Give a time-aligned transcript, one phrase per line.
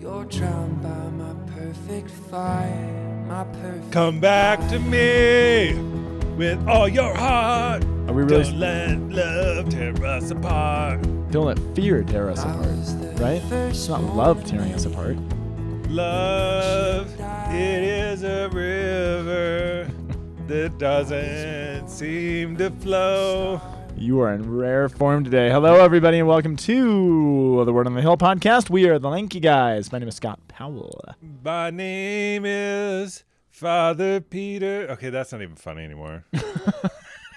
[0.00, 5.74] You're drowned by my perfect fire, my perfect Come back to me
[6.38, 7.84] with all your heart.
[7.84, 11.02] Are we really Don't let love tear us apart.
[11.30, 13.42] don't let fear tear us apart, right?
[13.68, 15.18] It's not love tearing us apart.
[15.90, 17.12] Love,
[17.50, 19.86] it is a river
[20.46, 23.60] that doesn't seem to flow.
[24.00, 25.50] You are in rare form today.
[25.50, 28.70] Hello, everybody, and welcome to the Word on the Hill podcast.
[28.70, 29.92] We are the Lanky Guys.
[29.92, 31.04] My name is Scott Powell.
[31.44, 34.86] My name is Father Peter.
[34.92, 36.24] Okay, that's not even funny anymore.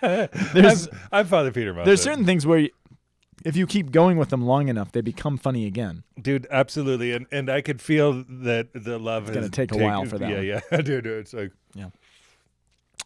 [0.01, 2.69] There's I'm, I'm Father Peter there's certain things where, you,
[3.43, 6.03] if you keep going with them long enough, they become funny again.
[6.21, 9.85] dude absolutely and and i could feel that the love is gonna take a taken-
[9.85, 10.63] while for that yeah one.
[10.71, 11.51] yeah dude it's like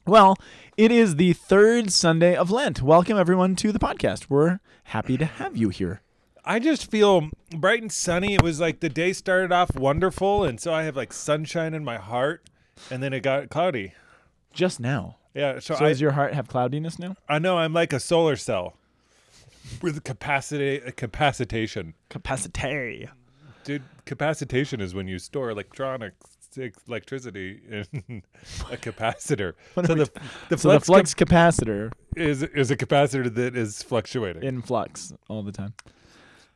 [0.08, 0.38] Well,
[0.78, 2.82] it is the third Sunday of Lent.
[2.82, 4.28] Welcome, everyone, to the podcast.
[4.30, 6.02] We're happy to have you here.
[6.46, 10.62] i just feel bright and sunny it was like the day started off wonderful and
[10.62, 12.42] so i have like sunshine in my heart
[12.90, 13.92] and then it got cloudy
[14.54, 15.18] Just now.
[15.34, 17.18] yeah so, So, I, does your heart have cloudiness now?
[17.28, 18.78] I know i'm like a solar cell
[19.82, 23.10] with capacity capacitation Capacity.
[23.66, 26.37] dude capacitation is when you store electronics
[26.88, 28.24] electricity in
[28.72, 30.10] a capacitor so the,
[30.50, 35.14] the So the flux flux capacitor is is a capacitor that is fluctuating in flux
[35.28, 35.74] all the time.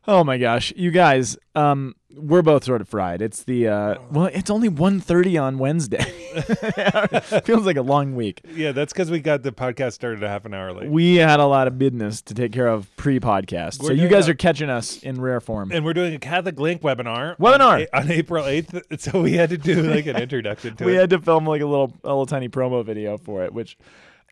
[0.07, 3.21] Oh my gosh, you guys, um, we're both sort of fried.
[3.21, 6.01] It's the uh, well, it's only 1.30 on Wednesday.
[7.45, 8.41] Feels like a long week.
[8.51, 10.89] Yeah, that's because we got the podcast started a half an hour late.
[10.89, 14.11] We had a lot of business to take care of pre-podcast, so We're you doing
[14.11, 15.71] guys a- are catching us in rare form.
[15.71, 17.37] and we're doing a Catholic Link webinar.
[17.37, 17.85] Webinar!
[17.93, 18.81] On, on April 8th.
[18.99, 20.99] So we had to do like an introduction to we it.
[20.99, 23.77] had to film like a little, a little tiny promo video for it, which.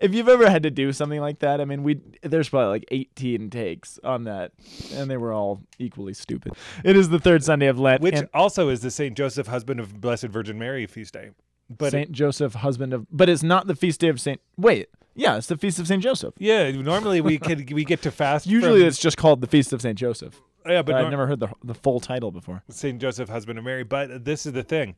[0.01, 2.85] If you've ever had to do something like that, I mean, we there's probably like
[2.89, 4.51] 18 takes on that,
[4.93, 6.53] and they were all equally stupid.
[6.83, 9.15] It is the third Sunday of Lent, which and also is the St.
[9.17, 11.31] Joseph, husband of Blessed Virgin Mary feast day.
[11.69, 14.41] But Saint Joseph, husband of, but it's not the feast day of Saint.
[14.57, 16.33] Wait, yeah, it's the feast of Saint Joseph.
[16.37, 18.47] yeah, normally we could we get to fast.
[18.47, 20.41] Usually, from, it's just called the feast of Saint Joseph.
[20.65, 22.63] yeah, But but I've never heard the the full title before.
[22.69, 23.83] Saint Joseph, husband of Mary.
[23.83, 24.95] But this is the thing.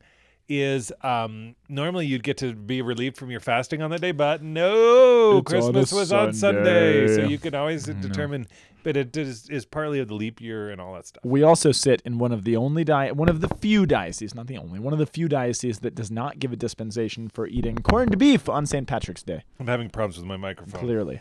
[0.48, 4.42] Is um normally you'd get to be relieved from your fasting on that day, but
[4.42, 8.46] no, It's on Christmas was on Sunday, so you can always determine.
[8.84, 11.24] But it is, is partly of the leap year and all that stuff.
[11.24, 14.48] We also sit in one of the only di- one of the few dioceses, not
[14.48, 17.76] the only, one of the few dioceses that does not give a dispensation for eating
[17.76, 18.88] corned beef on St.
[18.88, 19.44] Patrick's Day.
[19.60, 20.80] I'm having problems with my microphone.
[20.80, 21.20] Clearly,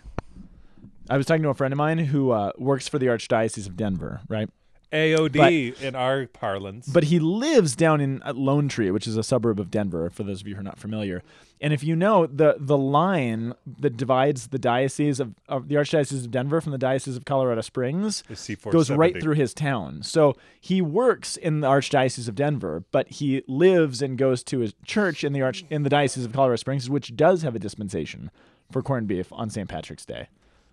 [1.08, 3.78] I was talking to a friend of mine who uh, works for the Archdiocese of
[3.78, 4.50] Denver, right?
[4.92, 6.88] AOD in our parlance.
[6.88, 10.42] But he lives down in Lone Tree, which is a suburb of Denver, for those
[10.42, 11.24] of you who are not familiar.
[11.62, 16.26] And if you know, the the line that divides the diocese of, of the Archdiocese
[16.26, 18.24] of Denver from the Diocese of Colorado Springs
[18.72, 20.02] goes right through his town.
[20.02, 24.74] So he works in the Archdiocese of Denver, but he lives and goes to his
[24.86, 28.32] church in the arch in the Diocese of Colorado Springs, which does have a dispensation
[28.72, 29.70] for corned beef on St.
[29.70, 30.30] Patrick's Day.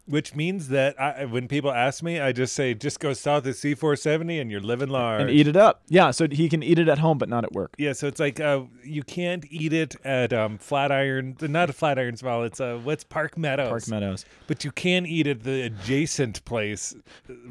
[0.08, 3.54] Which means that I, when people ask me, I just say, just go south of
[3.54, 5.20] C470 and you're living large.
[5.20, 5.82] And eat it up.
[5.88, 7.74] Yeah, so he can eat it at home, but not at work.
[7.76, 12.42] Yeah, so it's like uh, you can't eat it at um, Flatiron, not Flatiron's Mall.
[12.44, 13.68] It's uh, what's Park Meadows.
[13.68, 14.24] Park Meadows.
[14.46, 16.94] But you can eat at the adjacent place.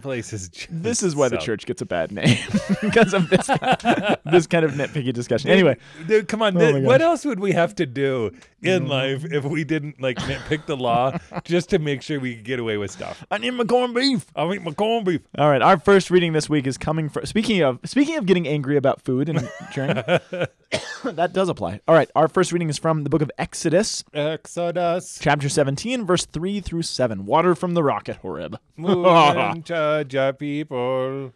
[0.02, 0.50] Places.
[0.70, 2.38] This is why the church gets a bad name
[2.82, 3.48] because of this
[4.26, 5.50] this kind of nitpicky discussion.
[5.50, 6.56] Anyway, Dude, come on.
[6.58, 8.32] Oh th- what else would we have to do
[8.62, 12.60] in life if we didn't like nitpick the law just to make sure we get
[12.60, 13.24] away with stuff?
[13.30, 14.26] I need my corned beef.
[14.36, 15.22] I'll eat my corned beef.
[15.38, 17.26] All right, our first reading this week is coming from.
[17.26, 19.94] Speaking of speaking of getting angry about food and drink,
[21.04, 21.82] that does apply.
[21.88, 25.20] All right, our first reading is from the book of Exodus, Exodus.
[25.22, 27.26] chapter 17, verse 3 through 7.
[27.26, 28.60] Water from the rock at Horeb.
[28.76, 31.34] Move and judge our people.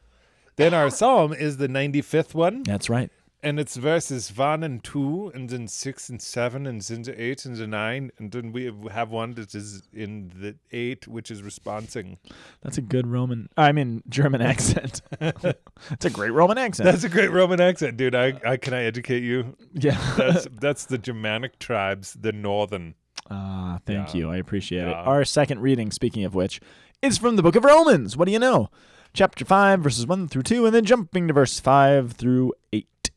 [0.55, 3.09] Then our psalm is the 95th one, That's right.
[3.43, 7.45] And it's verses 1 and 2, and then 6 and 7, and then the 8
[7.45, 11.41] and the 9, and then we have one that is in the 8, which is
[11.41, 12.17] responding.
[12.61, 15.01] That's a good Roman, I mean, German accent.
[15.21, 16.85] it's a great Roman accent.
[16.85, 18.15] That's a great Roman accent, dude.
[18.15, 19.55] I, I Can I educate you?
[19.73, 19.99] yeah.
[20.17, 22.95] That's, that's the Germanic tribes, the northern.
[23.29, 24.19] Ah, thank Yeah.
[24.19, 24.29] you.
[24.31, 24.93] I appreciate it.
[24.93, 26.59] Our second reading, speaking of which,
[27.01, 28.15] is from the book of Romans.
[28.17, 28.69] What do you know?
[29.13, 33.10] Chapter 5, verses 1 through 2, and then jumping to verse 5 through 8.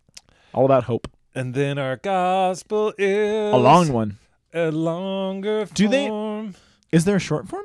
[0.55, 1.09] All about hope.
[1.35, 4.19] And then our gospel is A long one.
[4.53, 5.75] a longer form.
[5.75, 6.53] Do they-.
[6.97, 7.65] Is there a short form?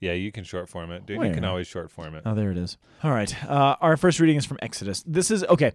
[0.00, 1.22] Yeah, you can short form it, dude.
[1.22, 2.22] You can always short form it.
[2.24, 2.78] Oh, there it is.
[3.04, 3.32] All right.
[3.44, 5.04] Uh, our first reading is from Exodus.
[5.06, 5.72] This is, okay.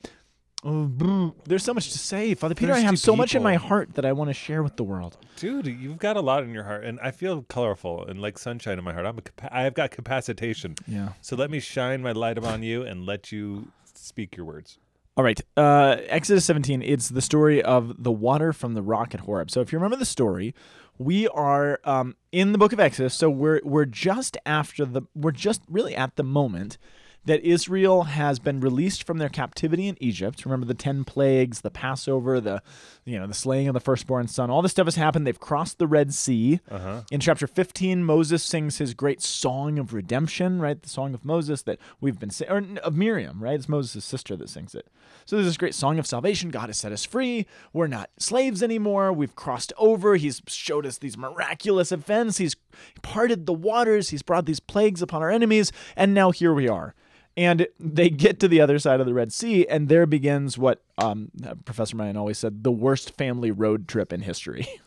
[0.63, 1.35] Oh.
[1.45, 2.33] There's so much to say.
[2.33, 4.77] Father Peter, I have so much in my heart that I want to share with
[4.77, 5.15] the world.
[5.35, 8.79] Dude, you've got a lot in your heart, and I feel colorful and like sunshine
[8.79, 9.05] in my heart.
[9.05, 10.73] I'm a capa- I've got capacitation.
[10.87, 11.09] Yeah.
[11.21, 14.79] So let me shine my light upon you and let you speak your words.
[15.17, 15.39] All right.
[15.55, 19.49] Uh, Exodus 17, it's the story of the water from the rock at Horeb.
[19.49, 20.53] So if you remember the story,
[20.97, 23.13] we are um, in the book of Exodus.
[23.13, 26.77] So we're we're just after the we're just really at the moment
[27.25, 30.45] that Israel has been released from their captivity in Egypt.
[30.45, 32.61] Remember the 10 plagues, the Passover, the
[33.05, 34.49] you know, the slaying of the firstborn son.
[34.49, 35.27] All this stuff has happened.
[35.27, 36.59] They've crossed the Red Sea.
[36.69, 37.03] Uh-huh.
[37.11, 40.81] In chapter 15, Moses sings his great song of redemption, right?
[40.81, 43.53] The song of Moses that we've been saying, or of Miriam, right?
[43.53, 44.87] It's Moses' sister that sings it.
[45.25, 46.49] So there's this great song of salvation.
[46.49, 47.45] God has set us free.
[47.73, 49.13] We're not slaves anymore.
[49.13, 50.15] We've crossed over.
[50.15, 52.39] He's showed us these miraculous events.
[52.39, 52.55] He's
[53.03, 54.09] parted the waters.
[54.09, 55.71] He's brought these plagues upon our enemies.
[55.95, 56.95] And now here we are.
[57.37, 60.81] And they get to the other side of the Red Sea, and there begins what
[60.97, 61.31] um,
[61.65, 64.67] Professor Mayan always said the worst family road trip in history.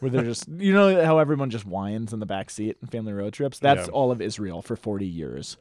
[0.00, 3.12] Where they're just, you know, how everyone just whines in the back seat in family
[3.12, 3.58] road trips?
[3.58, 3.92] That's Yeah.
[3.92, 5.56] all of Israel for 40 years.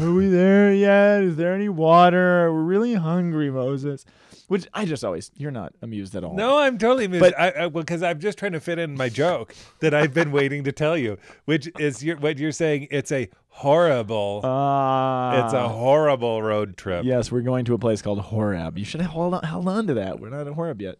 [0.00, 1.22] Are we there yet?
[1.22, 2.52] Is there any water?
[2.52, 4.04] We're really hungry, Moses.
[4.46, 6.34] Which I just always, you're not amused at all.
[6.34, 7.20] No, I'm totally amused.
[7.22, 10.14] But- I, I, well, because I'm just trying to fit in my joke that I've
[10.14, 12.88] been waiting to tell you, which is your, what you're saying.
[12.92, 14.40] It's a horrible.
[14.44, 15.44] Ah.
[15.44, 17.04] it's a horrible road trip.
[17.04, 18.78] Yes, we're going to a place called Horeb.
[18.78, 20.20] You should have held on, held on to that.
[20.20, 20.98] We're not at Horeb yet.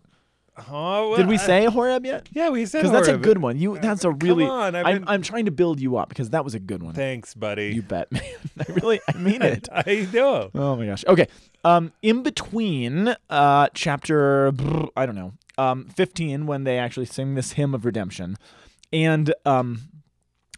[0.70, 2.28] Oh, well, Did we I- say Horeb yet?
[2.32, 3.58] Yeah, we said Because that's a good one.
[3.58, 4.44] You that's a really.
[4.44, 6.82] Come on, I'm been- I'm trying to build you up because that was a good
[6.82, 6.94] one.
[6.94, 7.72] Thanks, buddy.
[7.74, 8.22] You bet, man.
[8.58, 9.68] I really I mean it.
[9.72, 10.50] I know.
[10.54, 11.04] Oh my gosh.
[11.06, 11.26] Okay.
[11.64, 14.50] Um, in between, uh, chapter
[14.96, 18.36] I don't know, um, 15 when they actually sing this hymn of redemption,
[18.92, 19.82] and um,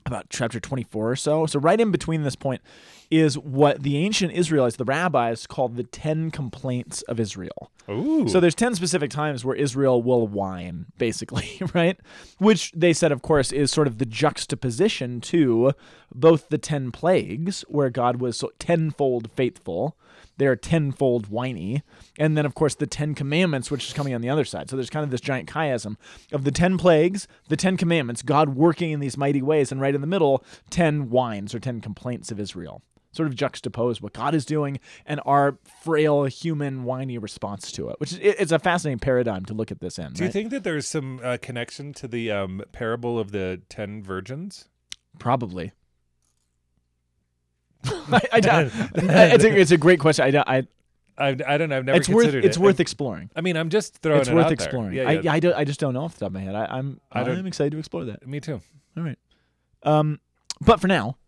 [0.06, 1.46] about chapter 24 or so.
[1.46, 2.62] So right in between this point
[3.10, 7.70] is what the ancient Israelites, the rabbis, called the Ten Complaints of Israel.
[7.90, 8.26] Ooh.
[8.26, 11.98] So there's 10 specific times where Israel will whine, basically, right?
[12.38, 15.72] Which they said, of course, is sort of the juxtaposition to
[16.14, 19.96] both the 10 plagues, where God was so tenfold faithful,
[20.36, 21.82] they're tenfold whiny,
[22.18, 24.70] and then, of course, the 10 commandments, which is coming on the other side.
[24.70, 25.96] So there's kind of this giant chiasm
[26.32, 29.94] of the 10 plagues, the 10 commandments, God working in these mighty ways, and right
[29.94, 32.82] in the middle, 10 whines or 10 complaints of Israel
[33.12, 37.96] sort of juxtapose what God is doing and our frail human whiny response to it,
[38.00, 40.14] which is it's a fascinating paradigm to look at this in.
[40.14, 44.02] Do you think that there's some uh, connection to the um, parable of the ten
[44.02, 44.68] virgins?
[45.18, 45.72] Probably.
[48.12, 48.70] I, I doubt.
[48.94, 50.24] it's, a, it's a great question.
[50.24, 50.66] I, doubt- I
[51.18, 51.76] I, I don't know.
[51.76, 52.60] I've never it's worth considered it's it.
[52.60, 53.30] worth exploring.
[53.36, 54.94] I mean, I'm just throwing It's it worth out exploring.
[54.94, 55.06] there.
[55.06, 55.32] I, Yeah, yeah.
[55.34, 56.54] I, don't, I just don't know off the top of my head.
[56.54, 58.26] I, I'm I don't- I'm excited to explore that.
[58.26, 58.60] Me too.
[58.96, 59.18] All right.
[59.82, 60.20] Um,
[60.60, 61.18] but for now,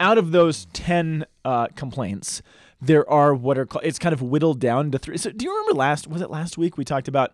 [0.00, 2.42] out of those ten uh, complaints,
[2.80, 3.84] there are what are called.
[3.84, 5.16] It's kind of whittled down to three.
[5.18, 6.08] So, do you remember last?
[6.08, 7.32] Was it last week we talked about?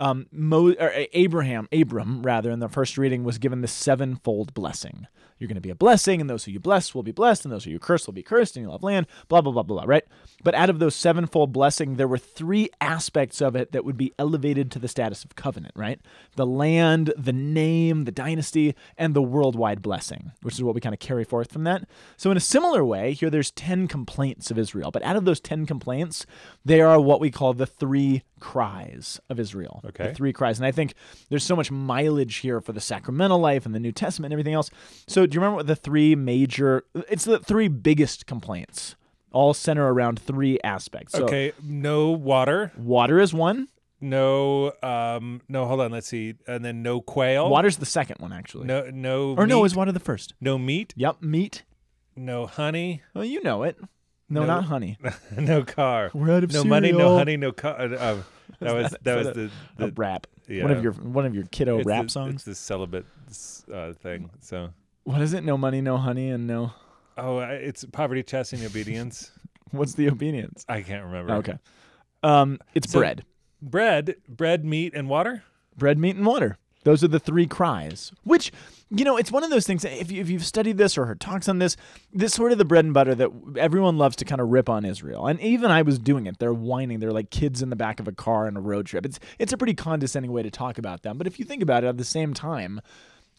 [0.00, 4.54] Um, Mo, or uh, Abraham, Abram, rather, in the first reading, was given the sevenfold
[4.54, 5.06] blessing.
[5.38, 7.52] You're going to be a blessing, and those who you bless will be blessed, and
[7.52, 9.78] those who you curse will be cursed, and you'll have land, blah, blah, blah, blah,
[9.78, 10.04] blah, right?
[10.42, 14.12] But out of those sevenfold blessing, there were three aspects of it that would be
[14.18, 16.00] elevated to the status of covenant, right?
[16.36, 20.94] The land, the name, the dynasty, and the worldwide blessing, which is what we kind
[20.94, 21.88] of carry forth from that.
[22.16, 25.40] So, in a similar way, here there's 10 complaints of Israel, but out of those
[25.40, 26.24] 10 complaints,
[26.64, 29.82] they are what we call the three cries of Israel.
[29.86, 30.08] Okay.
[30.08, 30.58] The three cries.
[30.58, 30.94] And I think
[31.28, 34.54] there's so much mileage here for the sacramental life and the New Testament and everything
[34.54, 34.70] else.
[35.06, 38.94] So do you remember what the three major it's the three biggest complaints.
[39.32, 41.12] All center around three aspects.
[41.12, 41.52] So okay.
[41.62, 42.72] No water.
[42.76, 43.68] water is one.
[44.00, 44.72] No.
[44.82, 45.42] Um.
[45.48, 45.66] No.
[45.66, 45.90] Hold on.
[45.90, 46.34] Let's see.
[46.46, 47.48] And then no quail.
[47.50, 48.66] Water's the second one actually.
[48.66, 48.88] No.
[48.90, 49.34] No.
[49.36, 50.34] or no, is water the first?
[50.40, 50.94] no meat.
[50.96, 51.64] Yep, meat.
[52.16, 53.02] No honey.
[53.14, 53.78] Well, you know it.
[54.28, 54.46] No, No.
[54.46, 54.98] not honey.
[55.36, 56.10] no car.
[56.14, 56.92] We're out of no money.
[56.92, 57.36] No honey.
[57.36, 57.76] No car.
[57.78, 58.22] Uh, uh,
[58.60, 60.26] that was that was the, A the rap.
[60.48, 60.62] yeah.
[60.62, 62.34] One of your one of your kiddo it's rap the, songs.
[62.34, 63.06] It's the celibate
[63.72, 64.30] uh, thing.
[64.40, 64.70] So.
[65.04, 65.42] What is it?
[65.42, 66.72] No money, no honey, and no.
[67.18, 69.30] Oh, it's poverty, chastity, and obedience.
[69.72, 70.64] What's the obedience?
[70.68, 71.34] I can't remember.
[71.34, 71.58] Okay.
[72.22, 73.24] Um, it's So- bread.
[73.60, 75.42] Bread, bread, meat, and water.
[75.76, 76.56] bread, meat, and water.
[76.84, 78.12] Those are the three cries.
[78.22, 78.52] Which,
[78.88, 79.84] you know, it's one of those things.
[79.84, 81.76] If, you, if you've studied this or heard talks on this,
[82.12, 84.84] this sort of the bread and butter that everyone loves to kind of rip on
[84.84, 85.26] Israel.
[85.26, 86.38] And even I was doing it.
[86.38, 87.00] They're whining.
[87.00, 89.04] They're like kids in the back of a car on a road trip.
[89.04, 91.18] It's it's a pretty condescending way to talk about them.
[91.18, 92.80] But if you think about it, at the same time.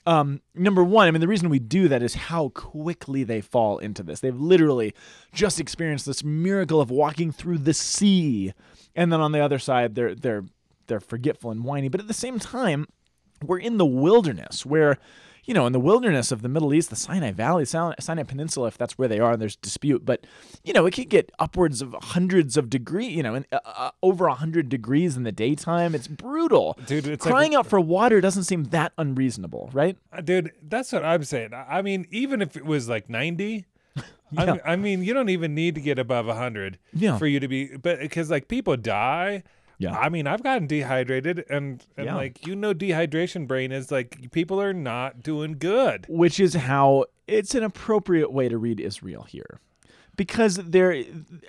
[0.06, 3.78] Um, number one, I mean, the reason we do that is how quickly they fall
[3.80, 4.22] into this.
[4.22, 4.94] They've literally
[5.34, 8.54] just experienced this miracle of walking through the sea,
[8.96, 10.46] and then on the other side, they're they're
[10.88, 11.90] they're forgetful and whiny.
[11.90, 12.88] But at the same time,
[13.44, 14.98] we're in the wilderness where
[15.50, 18.78] you know in the wilderness of the middle east the sinai valley sinai peninsula if
[18.78, 20.26] that's where they are and there's dispute but
[20.64, 23.92] you know it could get upwards of hundreds of degrees you know in, uh, uh,
[24.04, 28.22] over 100 degrees in the daytime it's brutal Dude, it's like- crying out for water
[28.22, 31.52] doesn't seem that unreasonable right Uh, Dude, that's what I'm saying.
[31.54, 33.66] I mean, even if it was like 90,
[34.32, 34.58] Yeah.
[34.64, 37.18] I, I mean, you don't even need to get above 100 Yeah.
[37.18, 39.42] for you to be, but because like people die.
[39.80, 39.98] Yeah.
[39.98, 42.16] I mean, I've gotten dehydrated, and, and Yeah.
[42.16, 46.06] like, you know, dehydration brain is like people are not doing good.
[46.10, 49.60] which is how it's an appropriate way to read Israel here.
[50.20, 50.92] Because they're,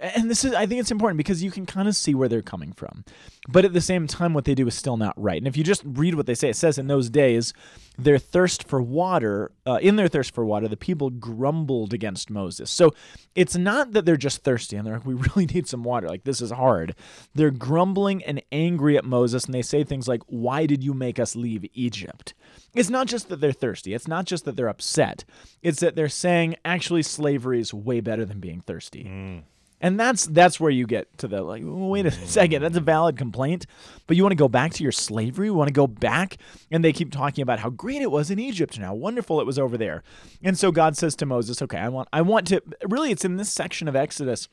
[0.00, 2.40] and this is, I think it's important because you can kind of see where they're
[2.40, 3.04] coming from.
[3.48, 5.38] But at the same time, what they do is still not right.
[5.38, 7.52] And if you just read what they say, it says in those days,
[7.98, 12.70] their thirst for water, uh, in their thirst for water, the people grumbled against Moses.
[12.70, 12.94] So
[13.34, 16.06] it's not that they're just thirsty and they're like, we really need some water.
[16.06, 16.94] Like, this is hard.
[17.34, 21.18] They're grumbling and angry at Moses, and they say things like, Why did you make
[21.18, 22.34] us leave Egypt?
[22.74, 23.94] It's not just that they're thirsty.
[23.94, 25.24] It's not just that they're upset.
[25.62, 29.04] It's that they're saying actually slavery is way better than being thirsty.
[29.04, 29.42] Mm.
[29.82, 32.26] And that's that's where you get to the like wait a mm.
[32.26, 33.66] second that's a valid complaint.
[34.06, 35.46] But you want to go back to your slavery?
[35.46, 36.36] You want to go back?
[36.70, 39.46] And they keep talking about how great it was in Egypt and how wonderful it
[39.46, 40.02] was over there.
[40.42, 43.36] And so God says to Moses okay I want I want to really it's in
[43.36, 44.48] this section of Exodus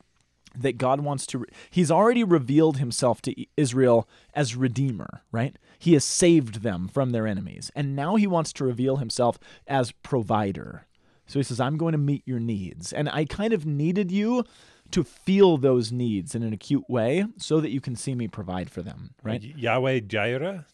[0.56, 6.04] that God wants to he's already revealed himself to Israel as redeemer right he has
[6.04, 10.86] saved them from their enemies and now he wants to reveal himself as provider
[11.26, 14.44] so he says I'm going to meet your needs and I kind of needed you
[14.90, 18.70] to feel those needs in an acute way so that you can see me provide
[18.70, 20.64] for them right Yahweh Jireh.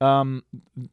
[0.00, 0.42] um,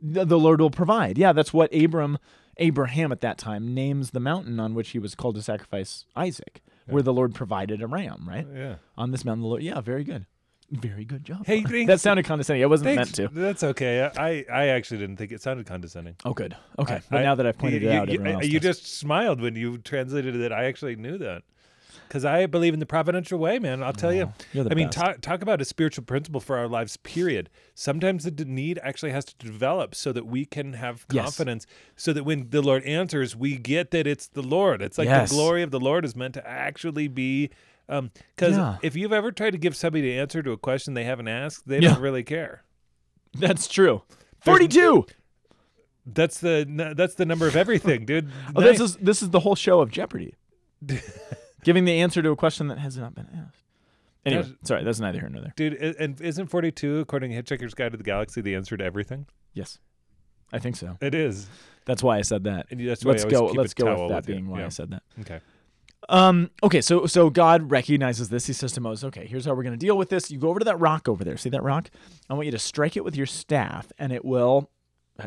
[0.01, 1.17] the, the Lord will provide.
[1.17, 2.17] Yeah, that's what Abram,
[2.57, 6.61] Abraham at that time names the mountain on which he was called to sacrifice Isaac,
[6.87, 8.25] where the Lord provided a ram.
[8.27, 8.75] Right Yeah.
[8.97, 9.61] on this mountain, the Lord.
[9.63, 10.25] Yeah, very good,
[10.71, 11.45] very good job.
[11.45, 12.63] Hey, thanks- that sounded condescending.
[12.63, 13.17] I wasn't Thanks.
[13.19, 13.39] meant to.
[13.39, 14.09] That's okay.
[14.17, 16.15] I, I actually didn't think it sounded condescending.
[16.25, 16.55] Oh, good.
[16.79, 18.59] Okay, I- but I- now that I've pointed you, it out, you, everyone else you
[18.59, 18.79] does.
[18.79, 20.51] just smiled when you translated it.
[20.51, 21.43] I actually knew that
[22.07, 23.81] because I believe in the providential way, man.
[23.83, 24.31] I'll tell you.
[24.53, 24.97] You're the I mean, best.
[24.97, 26.97] talk, talk about a spiritual principle for our lives.
[26.97, 27.49] Period.
[27.73, 31.23] Sometimes the d- need actually has to develop so that we can have Yes.
[31.25, 34.81] confidence, so that when the Lord answers, we get that it's the Lord.
[34.81, 35.29] It's like Yes.
[35.29, 37.49] the glory of the Lord is meant to actually be.
[37.87, 38.77] Um, because Yeah.
[38.81, 41.67] if you've ever tried to give somebody an answer to a question they haven't asked,
[41.67, 41.93] they Yeah.
[41.93, 42.63] don't really care.
[43.33, 44.01] That's true.
[44.39, 45.05] Forty-two.
[46.05, 48.29] That's the that's the number of everything, dude.
[48.55, 50.35] Oh, this is this is the whole show of Jeopardy.
[51.63, 53.63] Giving the answer to a question that has not been asked.
[54.25, 55.53] Anyway, That's- sorry, that's neither here nor there.
[55.55, 59.27] Dude, and isn't 42, according to Hitchhiker's Guide to the Galaxy, the answer to everything?
[59.53, 59.77] Yes,
[60.51, 60.97] I think so.
[61.01, 61.47] It is.
[61.85, 62.65] That's why I said that.
[62.71, 63.47] And that's why Let's I go.
[63.49, 64.35] keep Let's go with that with you.
[64.35, 64.65] being why Yeah.
[64.65, 65.03] I said that.
[65.21, 65.39] Okay.
[66.09, 66.51] Um.
[66.63, 66.81] Okay.
[66.81, 68.47] So so God recognizes this.
[68.47, 70.29] He says to Moses, "Okay, here's how we're going to deal with this.
[70.31, 71.37] You go over to that rock over there.
[71.37, 71.89] See that rock?
[72.29, 74.69] I want you to strike it with your staff, and it will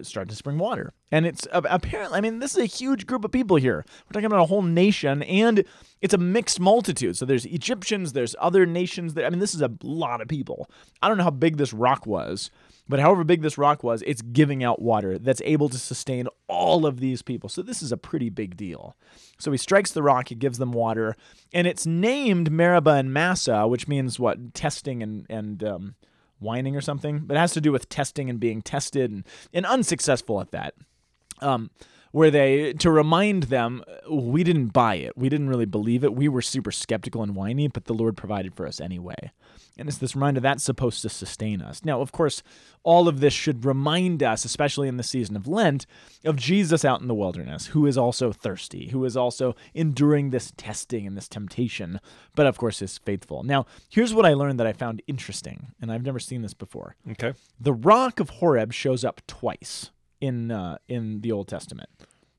[0.02, 0.92] start to spring water.
[1.10, 3.84] And it's uh, apparently, I mean, this is a huge group of people here.
[3.86, 5.64] We're talking about a whole nation, and
[6.00, 7.16] it's a mixed multitude.
[7.16, 9.14] So there's Egyptians, there's other nations.
[9.14, 10.70] That, I mean, this is a lot of people.
[11.00, 12.50] I don't know how big this rock was,
[12.88, 16.86] but however big this rock was, it's giving out water that's able to sustain all
[16.86, 17.48] of these people.
[17.48, 18.96] So this is a pretty big deal.
[19.38, 21.16] So he strikes the rock, he gives them water,
[21.52, 24.54] and it's named Meribah and Massa, which means what?
[24.54, 25.94] Testing and and um,
[26.40, 27.20] whining or something.
[27.20, 30.74] But it has to do with testing and being tested and, and unsuccessful at that.
[31.40, 31.70] Um,
[32.12, 35.16] where they to remind them uh, we didn't buy it.
[35.16, 36.14] We didn't really believe it.
[36.14, 39.32] We were super skeptical and whiny but the lord provided for us anyway.
[39.76, 41.84] And it's this reminder that's supposed to sustain us.
[41.84, 42.42] Now of course
[42.82, 45.84] all of this should remind us especially in the season of lent
[46.24, 50.52] of jesus out in the wilderness who is also thirsty who is also enduring this
[50.56, 52.00] testing and this temptation
[52.34, 53.42] but of course is faithful.
[53.42, 56.96] Now here's what i learned that i found interesting and i've never seen this before.
[57.10, 57.32] Okay.
[57.60, 61.88] the rock of horeb shows up twice in uh, in the old testament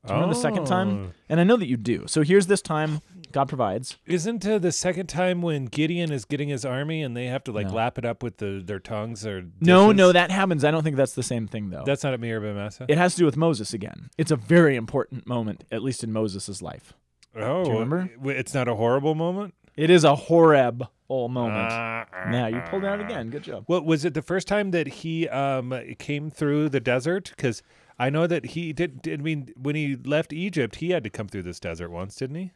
[0.05, 0.65] do you remember the second Oh.
[0.65, 1.11] time?
[1.27, 2.05] And I know that you do.
[2.07, 3.01] So here's this time
[3.33, 3.97] God provides.
[4.07, 7.51] Isn't uh, the second time when Gideon is getting his army and they have to
[7.51, 7.73] like No.
[7.73, 9.97] lap it up with the, their tongues or No, dishes?
[9.97, 10.63] no, that happens.
[10.63, 11.83] I don't think that's the same thing though.
[11.85, 12.85] That's not at Meribah Massa?
[12.87, 14.09] it has to do with Moses again.
[14.17, 16.93] It's a very important moment, at least in Moses' life.
[17.35, 18.09] oh, do you remember?
[18.15, 19.53] w- It's not a horrible moment?
[19.75, 21.71] It is a horeb moment.
[21.71, 23.29] Uh, now you pulled it out again.
[23.29, 23.65] Good job.
[23.67, 27.33] Well, was it the first time that he um, came through the desert?
[27.35, 27.63] Because
[27.97, 29.19] I know that he did, did.
[29.19, 32.35] I mean, when he left Egypt, he had to come through this desert once, didn't
[32.35, 32.51] he?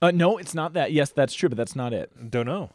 [0.00, 0.92] Uh, no, it's not that.
[0.92, 2.30] Yes, that's true, but that's not it.
[2.30, 2.70] Don't know.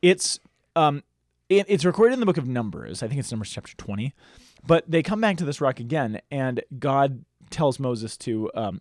[0.00, 0.40] It's
[0.74, 1.02] um,
[1.48, 3.02] it, it's recorded in the book of Numbers.
[3.02, 4.14] I think it's Numbers chapter twenty.
[4.66, 8.80] But they come back to this rock again, and God tells Moses to um,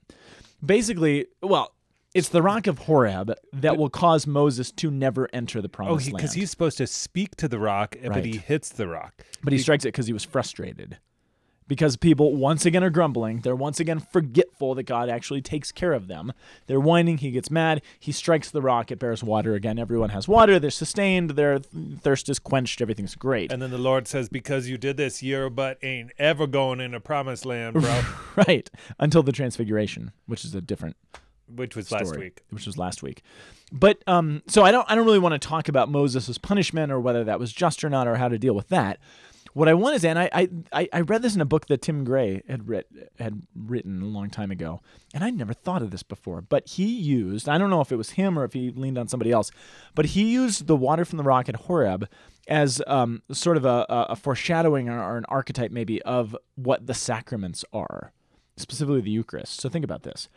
[0.66, 1.72] basically, well,
[2.14, 6.12] it's the rock of Horeb that will cause Moses to never enter the Oh, promised
[6.12, 9.14] because he's supposed to speak to the rock, eh, but he hits the rock.
[9.44, 10.98] but he strikes it because he was frustrated.
[11.68, 13.42] Because people once again are grumbling.
[13.42, 16.32] They're once again forgetful that God actually takes care of them.
[16.68, 17.18] They're whining.
[17.18, 17.82] He gets mad.
[18.00, 18.90] He strikes the rock.
[18.90, 19.78] It bears water again.
[19.78, 20.60] Everyone has water.
[20.60, 21.32] They're sustained.
[21.32, 22.80] Their thirst is quenched.
[22.80, 23.52] Everything's great.
[23.52, 26.94] And then the Lord says, "Because you did this, your butt ain't ever going in
[26.94, 28.02] a promised land, bro."
[28.48, 28.70] right.
[28.98, 30.96] Until the transfiguration, which is a different
[31.54, 32.42] which was last week.
[32.50, 33.22] which was last week.
[33.72, 37.00] But um, so I don't I don't really want to talk about Moses' punishment or
[37.00, 39.00] whether that was just or not or how to deal with that.
[39.54, 41.82] What I want is, and I I, I- I read this in a book that
[41.82, 42.88] Tim Gray had writ,
[43.18, 44.82] had written a long time ago,
[45.16, 46.42] and I'd never thought of this before.
[46.42, 49.08] But he used I don't know if it was him or if he leaned on
[49.08, 49.50] somebody else,
[49.96, 52.08] but he used the water from the rock at Horeb
[52.48, 56.86] as um, sort of a, a a foreshadowing or, or an archetype maybe of what
[56.86, 58.12] the sacraments are,
[58.58, 59.60] specifically the Eucharist.
[59.60, 60.30] So think about this.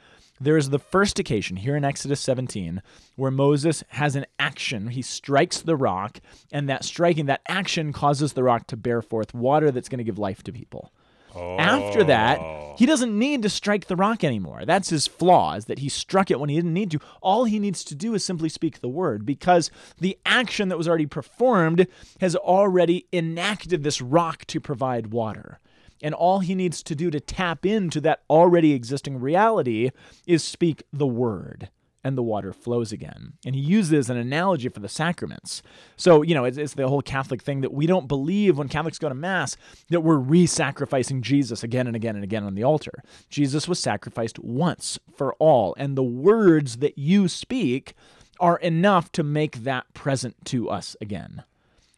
[0.43, 2.81] There is the first occasion here in Exodus 17
[3.17, 4.89] where Moses has an action.
[4.89, 6.19] He strikes the rock,
[6.51, 10.05] and that striking, that action causes the rock to bear forth water that's going to
[10.05, 10.93] give life to people.
[11.37, 12.75] After that, oh.
[12.77, 14.65] he doesn't need to strike the rock anymore.
[14.65, 16.99] That's his flaw, is that he struck it when he didn't need to.
[17.21, 20.89] All he needs to do is simply speak the word because the action that was
[20.89, 21.87] already performed
[22.21, 25.61] has already enacted this rock to provide water.
[26.02, 29.90] And all he needs to do to tap into that already existing reality
[30.26, 31.71] is speak the word
[32.02, 33.35] and the water flows again.
[33.45, 35.62] And he uses an analogy for the sacraments.
[35.97, 38.99] So, you know, it's, it's the whole Catholic thing that we don't believe when Catholics
[38.99, 39.57] go to Mass
[39.90, 43.02] that we're re sacrificing Jesus again and again and again on the altar.
[43.28, 45.75] Jesus was sacrificed once for all.
[45.78, 47.95] And the words that you speak
[48.38, 51.45] are enough to make that present to us again,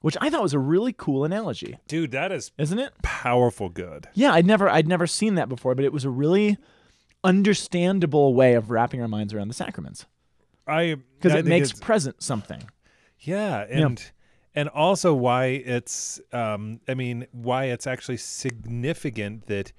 [0.02, 2.92] which I thought was a really cool analogy, Dude, that is isn't it?
[3.02, 4.08] powerful good.
[4.14, 6.58] Yeah, I'd never I'd never seen that before, but it was a really
[7.24, 10.06] understandable way of wrapping our minds around the sacraments
[10.66, 12.62] I because I it think makes it's- present something.
[13.20, 14.02] Yeah, and
[14.54, 19.72] and also why it's um I mean why it's actually significant that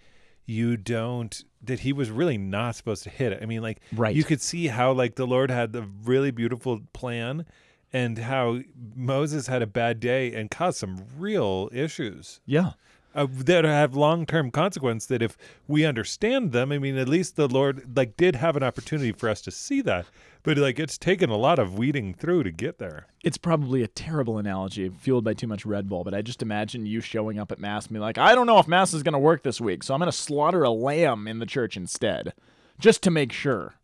[0.45, 3.39] you don't that he was really not supposed to hit it.
[3.41, 4.15] I mean like Right.
[4.15, 7.45] you could see how like the Lord had the really beautiful plan
[7.93, 8.59] and how
[8.95, 12.41] Moses had a bad day and caused some real issues.
[12.45, 12.71] Yeah.
[13.15, 17.47] Uh, that have long-term consequence that if we understand them i mean at least the
[17.47, 20.07] lord like did have an opportunity for us to see that
[20.41, 23.87] but like it's taken a lot of weeding through to get there It's probably a
[23.87, 27.51] terrible analogy, fueled by too much Red Bull, but I just imagine you showing up
[27.51, 29.61] at Mass and be like, I don't know if Mass is going to work this
[29.61, 32.33] week, so I'm going to slaughter a lamb in the church instead,
[32.79, 33.75] just to make sure.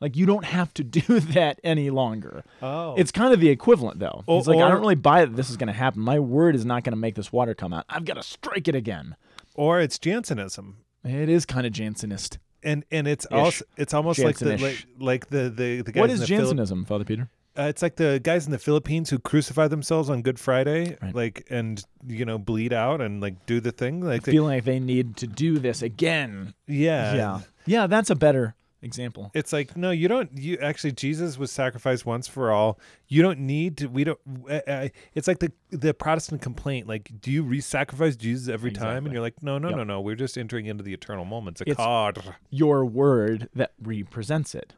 [0.00, 2.44] Like, you don't have to do that any longer.
[2.62, 2.94] Oh.
[2.96, 4.22] It's kind of the equivalent, though.
[4.26, 6.02] Or- He's like, I don't really buy that this is going to happen.
[6.02, 7.84] My word is not going to make this water come out.
[7.88, 9.16] I've got to strike it again.
[9.54, 12.38] or it's Jansenism, It is kind of Jansenist.
[12.62, 16.10] and and it's also it's almost like the like, like the the the guys what
[16.10, 17.28] is the Jansenism, Father Peter?
[17.58, 21.14] uh, it's like the guys in the Philippines who crucify themselves on Good Friday, Right.
[21.14, 24.64] like and you know bleed out and like do the thing, like they, Feeling like
[24.64, 26.52] they need to do this again.
[26.66, 27.40] yeah, yeah.
[27.66, 28.54] Yeah, that's a better
[28.86, 29.30] example.
[29.34, 30.30] It's like no, you don't.
[30.36, 32.78] You actually, Jesus was sacrificed once for all.
[33.08, 33.86] You don't need to.
[33.88, 34.18] We don't.
[34.48, 36.86] Uh, it's like the the Protestant complaint.
[36.88, 39.04] Like, do you re-sacrifice Jesus every time?
[39.04, 39.76] And you're like, no, no, Yep.
[39.78, 40.00] no, no.
[40.00, 41.60] We're just entering into the eternal moments.
[41.60, 42.18] It's- card,
[42.50, 44.74] Your word that represents it.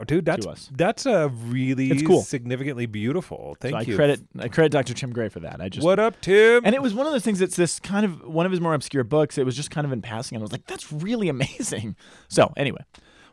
[0.00, 0.24] oh, dude.
[0.24, 0.70] That's us.
[0.76, 2.22] that's a really It's cool.
[2.22, 3.56] significantly beautiful.
[3.60, 3.96] Thank so I you.
[3.96, 4.94] credit I credit Dr.
[4.94, 5.60] Tim Gray for that.
[5.60, 6.62] I just What up, Tim?
[6.64, 8.74] and it was one of those things that's this kind of one of his more
[8.74, 9.38] obscure books.
[9.38, 11.96] It was just kind of in passing, and I was like, that's really amazing.
[12.28, 12.84] So anyway,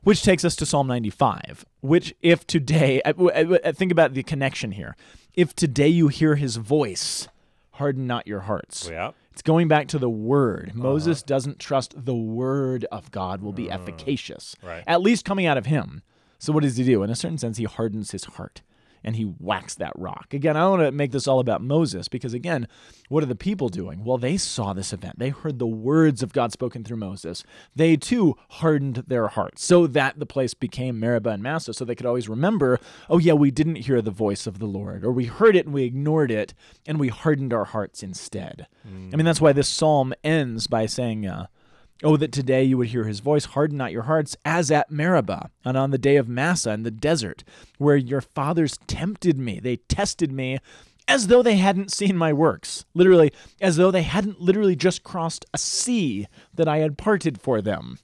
[0.06, 1.66] which takes us to Psalm 95.
[1.82, 4.96] Which, if today, I, I- I think about the connection here.
[5.34, 7.28] If today you hear His voice,
[7.72, 8.88] harden not your hearts.
[8.90, 9.12] yeah.
[9.34, 10.70] It's going back to the word.
[10.70, 10.82] Uh-huh.
[10.84, 14.84] Moses doesn't trust the word of God will be efficacious, Uh, right.
[14.88, 16.02] at least coming out of him.
[16.40, 17.04] So what does he do?
[17.04, 18.62] In a certain sense, he hardens his heart
[19.06, 20.34] and he whacks that rock.
[20.34, 22.68] Again, I don't want to make this all about Moses because again,
[23.08, 24.04] what are the people doing?
[24.04, 25.20] Well, they saw this event.
[25.20, 27.44] They heard the words of God spoken through Moses.
[27.76, 31.96] They too hardened their hearts so that the place became Meribah and Massa so they
[31.96, 35.26] could always remember, oh yeah, we didn't hear the voice of the Lord or we
[35.26, 36.56] heard it and we ignored it
[36.88, 38.68] and we hardened our hearts instead.
[39.14, 41.46] I mean, that's why this psalm ends by saying, uh,
[42.04, 45.50] Oh, that today you would hear his voice, harden not your hearts, as at Meribah,
[45.64, 47.46] and on the day of Massa in the desert,
[47.78, 49.62] where your fathers tempted me.
[49.62, 50.60] They tested me
[51.08, 52.84] as though they hadn't seen my works.
[52.94, 53.32] Literally,
[53.62, 57.98] as though they hadn't literally just crossed a sea that I had parted for them.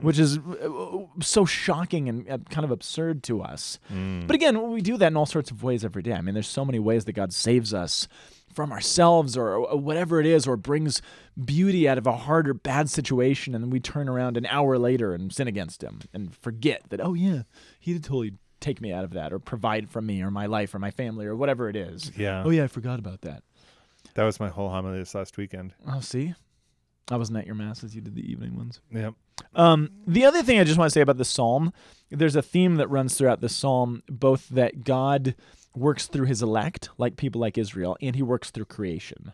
[0.00, 3.78] Which is uh, so shocking and uh, kind of absurd to us.
[3.88, 6.12] But again, we do that in all sorts of ways every day.
[6.12, 8.06] I mean, there's so many ways that God saves us
[8.52, 11.02] from ourselves or, or whatever it is, or brings
[11.44, 14.78] beauty out of a hard or bad situation, and then we turn around an hour
[14.78, 17.42] later and sin against Him and forget that, oh, yeah,
[17.80, 20.72] He did totally take me out of that or provide for me or my life
[20.72, 22.12] or my family or whatever it is.
[22.16, 22.44] Yeah.
[22.46, 23.42] Oh, yeah, I forgot about that.
[24.14, 25.74] That was my whole homily this last weekend.
[25.88, 26.34] Oh, see?
[27.10, 27.94] I wasn't at your masses.
[27.94, 28.80] You did the evening ones.
[28.92, 29.10] Yeah.
[29.54, 31.72] Um, the other thing I just want to say about the psalm,
[32.10, 35.34] there's a theme that runs throughout the psalm, both that God
[35.74, 39.32] works through his elect, like people like Israel, and he works through creation.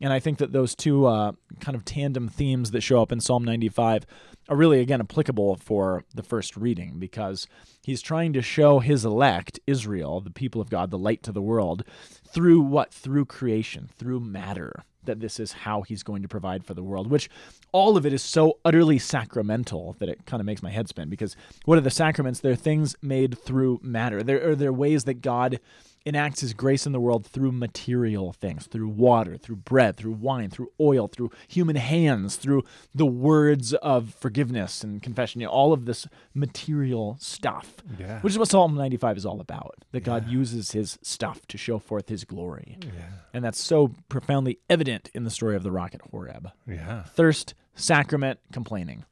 [0.00, 3.20] And I think that those two uh, kind of tandem themes that show up in
[3.20, 4.06] Psalm 95
[4.48, 7.48] are really, again, applicable for the first reading because
[7.82, 11.42] he's trying to show his elect, Israel, the people of God, the light to the
[11.42, 11.84] world,
[12.24, 12.92] through what?
[12.94, 14.84] Through creation, through matter.
[15.04, 17.30] That this is how he's going to provide for the world, which
[17.72, 21.08] all of it is so utterly sacramental that it kind of makes my head spin.
[21.08, 22.40] Because what are the sacraments?
[22.40, 24.22] They're things made through matter.
[24.22, 25.60] They're, they're ways that God
[26.08, 30.50] enacts his grace in the world through material things, through water, through bread, through wine,
[30.50, 35.72] through oil, through human hands, through the words of forgiveness and confession, you know, all
[35.72, 37.76] of this material stuff.
[37.98, 38.20] Yeah.
[38.20, 39.76] Which is what Psalm 95 is all about.
[39.92, 42.78] That God uses his stuff to show forth his glory.
[42.80, 42.90] Yeah.
[43.32, 46.50] And that's so profoundly evident in the story of the rock at Horeb.
[46.66, 47.04] Yeah.
[47.04, 49.04] Thirst, sacrament, complaining.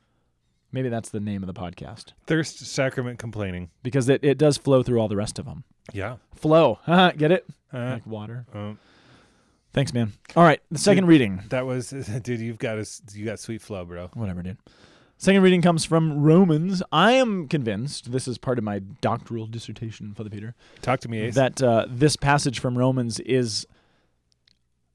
[0.76, 3.70] Maybe that's the name of the podcast Thirst, sacrament, complaining.
[3.82, 5.64] because it, it does flow through all the rest of them.
[5.90, 6.16] Yeah.
[6.34, 6.78] Flow.
[6.86, 7.46] Get it?
[7.72, 8.44] Uh, like water.
[8.52, 8.78] um,
[9.72, 10.12] Thanks, man.
[10.36, 11.08] All right, the second Dude.
[11.08, 11.42] reading.
[11.48, 11.88] that was,
[12.22, 12.40] dude.
[12.40, 14.10] You've got a, you got sweet flow, bro.
[14.12, 14.58] Whatever, dude.
[15.16, 16.82] Second reading comes from Romans.
[16.92, 21.20] I am convinced this is part of my doctoral dissertation, Father Peter, Talk to me,
[21.20, 21.34] Ace.
[21.36, 23.66] that uh, this passage from Romans is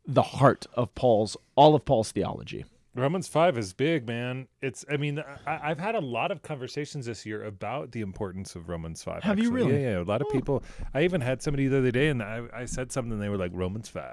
[0.05, 2.65] the heart of Paul's all of Paul's theology.
[2.93, 4.47] Romans five is big, man.
[4.61, 4.83] It's.
[4.91, 8.67] I mean, I, I've had a lot of conversations this year about the importance of
[8.67, 9.23] Romans five.
[9.23, 9.81] Have you really?
[9.81, 9.99] Yeah, yeah.
[9.99, 10.63] A lot of people.
[10.93, 13.17] I even had somebody the other day, and I, I said something.
[13.19, 14.03] They were like, "Romans 5.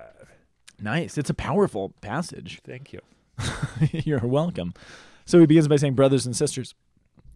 [0.80, 1.18] Nice.
[1.18, 2.60] It's a powerful passage.
[2.64, 3.00] Thank you.
[3.92, 4.74] You're welcome.
[5.24, 6.74] So he begins by saying, Brothers and sisters,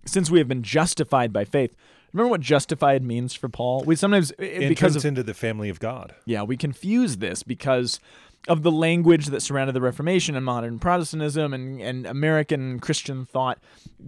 [0.07, 1.75] since we have been justified by faith.
[2.13, 3.85] Remember what justified means for Paul?
[3.85, 6.15] We sometimes eh, because Entrance of into the family of God.
[6.27, 8.01] Yeah, we confuse this because
[8.49, 13.59] of the language that surrounded the Reformation and modern Protestantism and, and American Christian thought.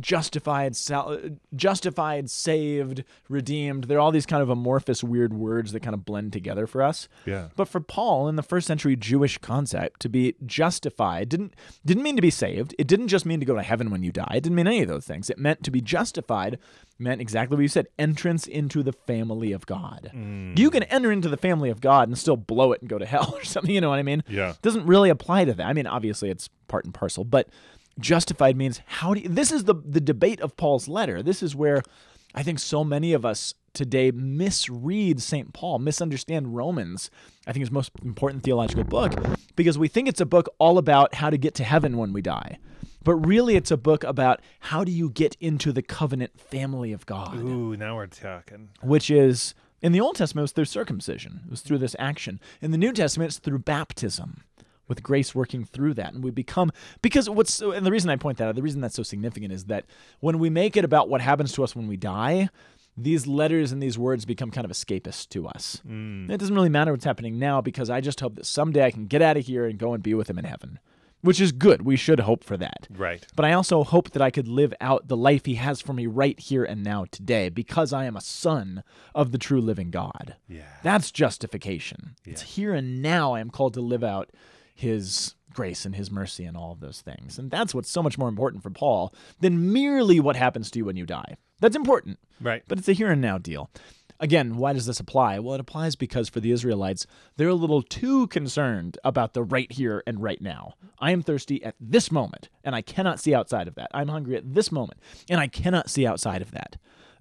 [0.01, 1.21] Justified, sal-
[1.55, 3.85] justified, saved, redeemed.
[3.85, 7.09] They're all these kind of amorphous, weird words that kind of blend together for us.
[7.27, 7.49] Yeah.
[7.55, 11.55] But for Paul, in the first century Jewish concept, to be justified didn't
[11.87, 12.75] didn't mean to be saved.
[12.77, 14.35] It didn't just mean to go to heaven when you die.
[14.35, 15.31] It didn't mean any of those things.
[15.31, 16.59] It meant to be justified
[16.99, 20.11] meant exactly what you said: entrance into the family of God.
[20.13, 20.59] Mm.
[20.59, 23.07] You can enter into the family of God and still blow it and go to
[23.07, 23.73] hell or something.
[23.73, 24.24] You know what I mean?
[24.29, 24.55] Yeah.
[24.63, 25.67] doesn't really apply to that.
[25.67, 27.49] I mean, obviously it's part and parcel, but
[27.99, 31.23] justified means how do you, this is the the debate of Paul's letter.
[31.23, 31.83] This is where
[32.35, 35.53] I think so many of us today misread St.
[35.53, 37.11] Paul, misunderstand Romans.
[37.47, 39.13] I think his most important theological book
[39.57, 42.23] because we think it's a book all about how to get to heaven when we
[42.23, 42.59] die.
[43.03, 47.05] But really it's a book about how do you get into the covenant family of
[47.05, 48.71] God Ooh, now we're talking.
[48.81, 51.43] which is in the Old Testament it was through circumcision.
[51.45, 52.41] It was through this action.
[52.63, 54.43] In the New Testament, it's through baptism,
[54.89, 58.39] with grace working through that, and we become because what's and the reason I point
[58.39, 59.85] that out, the reason that's so significant is that
[60.21, 62.49] when we make it about what happens to us when we die.
[62.97, 65.83] These letters and these words become kind of escapist to us.
[65.85, 66.31] Mm.
[66.31, 69.07] It doesn't really matter what's happening now because I just hope that someday I can
[69.07, 70.79] get out of here and go and be with him in heaven,
[71.25, 71.83] which is good.
[71.83, 72.87] We should hope for that.
[72.91, 73.27] Right.
[73.35, 76.07] But I also hope that I could live out the life He has for me
[76.07, 78.85] right here and now today because I am a son
[79.15, 80.37] of the true living God.
[80.49, 80.63] Yeah.
[80.83, 82.17] That's justification.
[82.25, 84.31] It's here and now I am called to live out
[84.75, 87.39] His grace and His mercy and all of those things.
[87.39, 90.85] And that's what's so much more important for Paul than merely what happens to you
[90.85, 91.37] when you die.
[91.61, 92.63] That's important, Right.
[92.69, 93.71] but it's a here and now deal.
[94.21, 95.39] Again, why does this apply?
[95.39, 99.71] Well, it applies because for the Israelites, they're a little too concerned about the right
[99.71, 100.75] here and right now.
[100.99, 103.91] I am thirsty at this moment, and I cannot see outside of that.
[103.93, 106.77] I'm hungry at this moment, and I cannot see outside of that.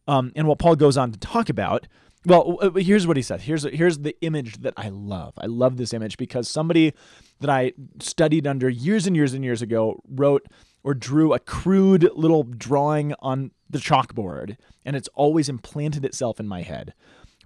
[0.08, 1.88] Um, and what Paul goes on to talk about,
[2.26, 3.42] well, here's what he said.
[3.42, 5.34] Here's here's the image that I love.
[5.38, 6.94] I love this image because somebody
[7.42, 10.48] that I studied under years and years and years ago wrote
[10.84, 16.48] or drew a crude little drawing on the chalkboard, and it's always implanted itself in
[16.48, 16.94] my head.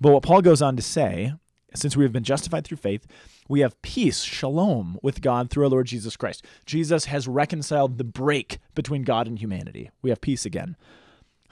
[0.01, 1.33] But what Paul goes on to say,
[1.73, 3.05] since we have been justified through faith,
[3.47, 6.45] we have peace, shalom, with God through our Lord Jesus Christ.
[6.65, 9.91] Jesus has reconciled the break between God and humanity.
[10.01, 10.75] We have peace again.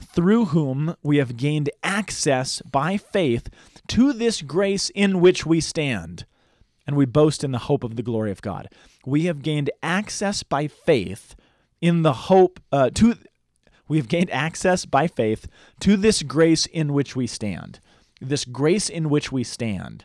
[0.02, 3.48] Through whom we have gained access by faith
[3.88, 6.26] to this grace in which we stand,
[6.86, 8.68] and we boast in the hope of the glory of God.
[9.06, 11.34] We have gained access by faith
[11.80, 13.16] in the hope uh, to
[13.88, 15.46] we have gained access by faith
[15.80, 17.78] to this grace in which we stand.
[18.20, 20.04] This grace in which we stand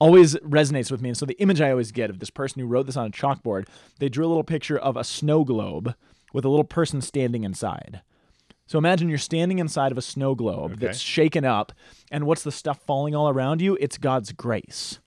[0.00, 1.10] always resonates with me.
[1.10, 3.10] And so the image I always get of this person who wrote this on a
[3.10, 5.94] chalkboard, they drew a little picture of a snow globe
[6.32, 8.00] with a little person standing inside.
[8.66, 10.86] So imagine you're standing inside of a snow globe Okay.
[10.86, 11.72] that's shaken up,
[12.10, 13.76] and what's the stuff falling all around you?
[13.80, 15.00] It's God's grace.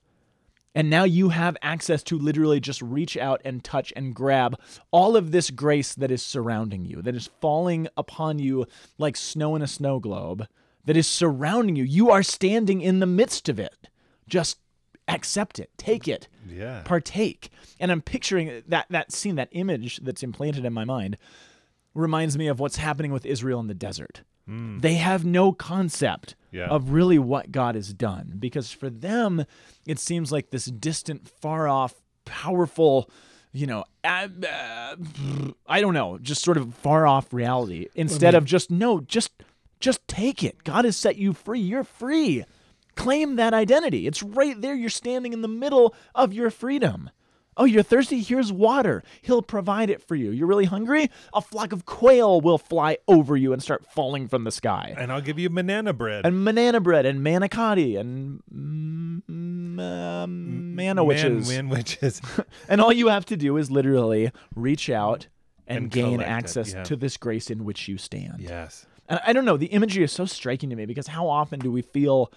[0.74, 4.58] And now you have access to literally just reach out and touch and grab
[4.90, 8.66] all of this grace that is surrounding you, that is falling upon you
[8.98, 10.46] like snow in a snow globe,
[10.84, 11.84] that is surrounding you.
[11.84, 13.88] You are standing in the midst of it,
[14.28, 14.58] just
[15.06, 16.82] accept it, take it, Yeah.
[16.84, 17.50] partake.
[17.78, 21.16] And I'm picturing that that scene, that image that's implanted in my mind
[21.94, 24.22] reminds me of what's happening with Israel in the desert.
[24.46, 26.66] They have no concept Yeah.
[26.68, 29.44] of really what God has done because for them
[29.86, 31.94] it seems like this distant, far off,
[32.26, 33.08] powerful,
[33.52, 34.96] you know, ab- uh,
[35.66, 39.32] I don't know, just sort of far off reality instead of just no, just
[39.80, 40.62] just take it.
[40.64, 41.60] God has set you free.
[41.60, 42.44] You're free.
[42.96, 44.06] Claim that identity.
[44.06, 44.74] It's right there.
[44.74, 47.10] You're standing in the middle of your freedom.
[47.56, 48.20] Oh, you're thirsty?
[48.20, 49.02] Here's water.
[49.22, 50.30] He'll provide it for you.
[50.30, 51.10] You're really hungry?
[51.32, 54.94] A flock of quail will fly over you and start falling from the sky.
[54.98, 56.26] and I'll give you banana bread.
[56.26, 61.48] And banana bread and manicotti and mm, uh, manna Man, witches.
[61.48, 62.20] man witches.
[62.68, 65.28] And all you have to do is literally reach out
[65.66, 66.82] and, And gain it, access yeah.
[66.84, 68.40] to this grace in which you stand.
[68.40, 68.86] yes.
[69.06, 71.70] And I don't know, the imagery is so striking to me because how often do
[71.70, 72.32] we feel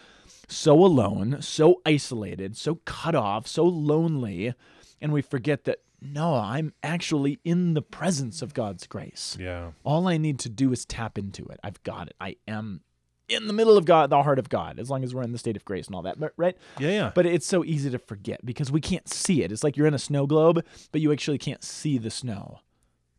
[0.49, 4.53] so alone, so isolated, so cut off, so lonely,
[5.01, 9.35] and we forget that no, I'm actually in the presence of God's grace.
[9.39, 9.71] Yeah.
[9.83, 11.59] All I need to do is tap into it.
[11.63, 12.15] I've got it.
[12.21, 12.81] I am
[13.27, 15.37] in the middle of God, the heart of God, as long as we're in the
[15.37, 16.19] state of grace and all that.
[16.19, 16.55] But right?
[16.79, 16.89] Yeah.
[16.89, 17.11] Yeah.
[17.15, 19.51] But it's so easy to forget because we can't see it.
[19.51, 22.59] It's like you're in a snow globe, but you actually can't see the snow.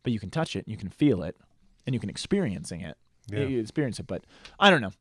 [0.03, 1.35] But you can touch it, and you can feel it,
[1.85, 2.97] and you can experiencing it.
[3.27, 3.41] Yeah.
[3.41, 4.23] You experience it, but
[4.59, 4.93] I don't know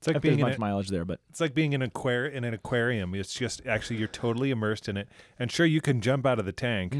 [0.00, 1.04] it's like being in much a, mileage there.
[1.04, 3.14] But it's like being in an aquar- in an aquarium.
[3.14, 5.08] It's just actually you're totally immersed in it.
[5.38, 6.96] And sure, you can jump out of the tank,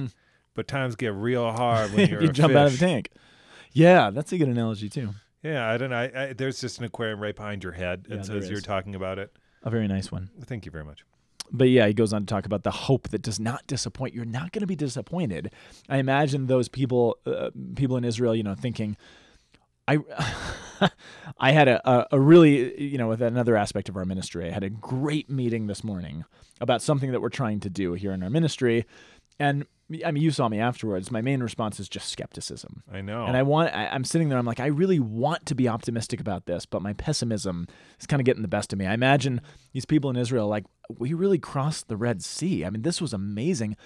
[0.54, 2.26] but times get real hard when you're Mm.
[2.26, 3.10] you jump out of the tank,
[3.72, 5.10] yeah, that's a good analogy too.
[5.42, 5.96] Yeah, I don't know.
[5.96, 8.60] I, I, there's just an aquarium right behind your head, Yeah, and so as you're
[8.60, 10.28] talking about it, A very nice one.
[10.44, 11.04] thank you very much.
[11.52, 14.14] But yeah, he goes on to talk about the hope that does not disappoint.
[14.14, 15.50] You're not going to be disappointed.
[15.88, 18.96] I imagine those people, uh, people in Israel, you know, thinking,
[19.88, 19.98] I,
[21.38, 24.64] I had a, a, really, you know, with another aspect of our ministry, I had
[24.64, 26.24] a great meeting this morning
[26.60, 28.86] about something that we're trying to do here in our ministry,
[29.38, 29.66] and
[30.04, 31.10] I mean, you saw me afterwards.
[31.10, 32.84] My main response is just skepticism.
[32.92, 33.24] I know.
[33.24, 36.20] And I want, I, I'm sitting there, I'm like, I really want to be optimistic
[36.20, 37.66] about this, but my pessimism
[37.98, 38.86] is kind of getting the best of me.
[38.86, 39.40] I imagine
[39.72, 40.64] these people in Israel, like,
[40.96, 42.64] we really crossed the Red Sea.
[42.64, 43.76] I mean, this was amazing.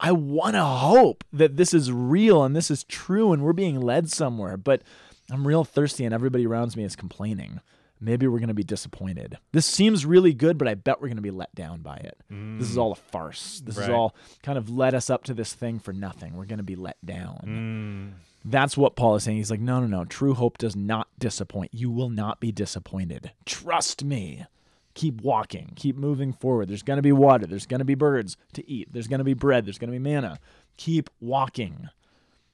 [0.00, 3.80] I want to hope that this is real and this is true and we're being
[3.80, 4.82] led somewhere, but
[5.32, 7.60] I'm real thirsty and everybody around me is complaining.
[8.00, 9.38] Maybe we're going to be disappointed.
[9.52, 12.18] This seems really good, but I bet we're going to be let down by it.
[12.28, 13.62] This is all a farce.
[13.64, 13.94] This is Mm.
[13.94, 16.34] All kind of led us up to this thing for nothing.
[16.34, 18.14] We're going to be let down.
[18.16, 19.36] Mm, That's what Paul is saying.
[19.36, 20.04] He's like, no, no, no.
[20.04, 21.72] True hope does not disappoint.
[21.72, 23.30] You will not be disappointed.
[23.46, 24.46] Trust me.
[24.94, 25.72] Keep walking.
[25.76, 26.68] Keep moving forward.
[26.68, 27.46] There's going to be water.
[27.46, 28.92] There's going to be birds to eat.
[28.92, 29.64] There's going to be bread.
[29.64, 30.38] There's going to be manna.
[30.76, 31.88] Keep walking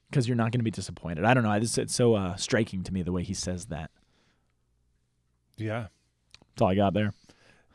[0.09, 1.23] because you're not going to be disappointed.
[1.25, 1.51] I don't know.
[1.51, 3.91] I just, it's so uh, striking to me the way he says that.
[5.57, 5.87] yeah,
[6.49, 7.13] That's all I got there.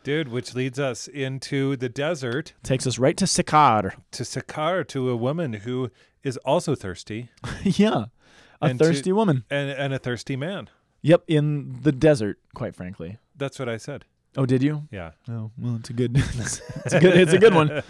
[0.02, 0.28] dude.
[0.28, 3.94] Which leads us into the desert Takes us right to Sychar.
[4.12, 5.90] to Sakar, to a woman who
[6.22, 7.30] is also thirsty
[7.62, 8.06] yeah.
[8.60, 9.44] A And to- thirsty woman.
[9.50, 10.70] and and a thirsty man.
[11.02, 11.24] Yep.
[11.28, 13.18] In the desert, quite frankly.
[13.36, 14.04] That's what I said.
[14.36, 14.82] Oh, did you?
[14.90, 15.12] Yeah.
[15.28, 16.60] Oh well, it's a good, it's,
[16.92, 17.82] a good, it's a good one.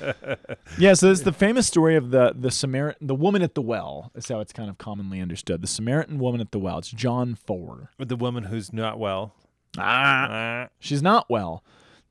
[0.78, 4.10] Yeah, so it's the famous story of the the Samaritan, the woman at the well.
[4.14, 5.62] Is how it's kind of commonly understood.
[5.62, 6.78] The Samaritan woman at the well.
[6.78, 7.90] It's John four.
[7.98, 9.32] With the woman who's not well.
[9.78, 10.68] Ah, Ah.
[10.78, 11.64] she's not well.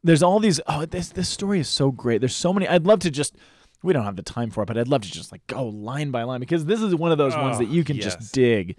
[0.04, 0.60] There's all these.
[0.68, 2.20] Oh, this this story is so great.
[2.20, 2.68] There's so many.
[2.68, 3.36] I'd love to just.
[3.84, 6.10] We don't have the time for it, but I'd love to just like go line
[6.10, 8.06] by line because this is one of those ones Oh, that you can yes.
[8.16, 8.78] just dig.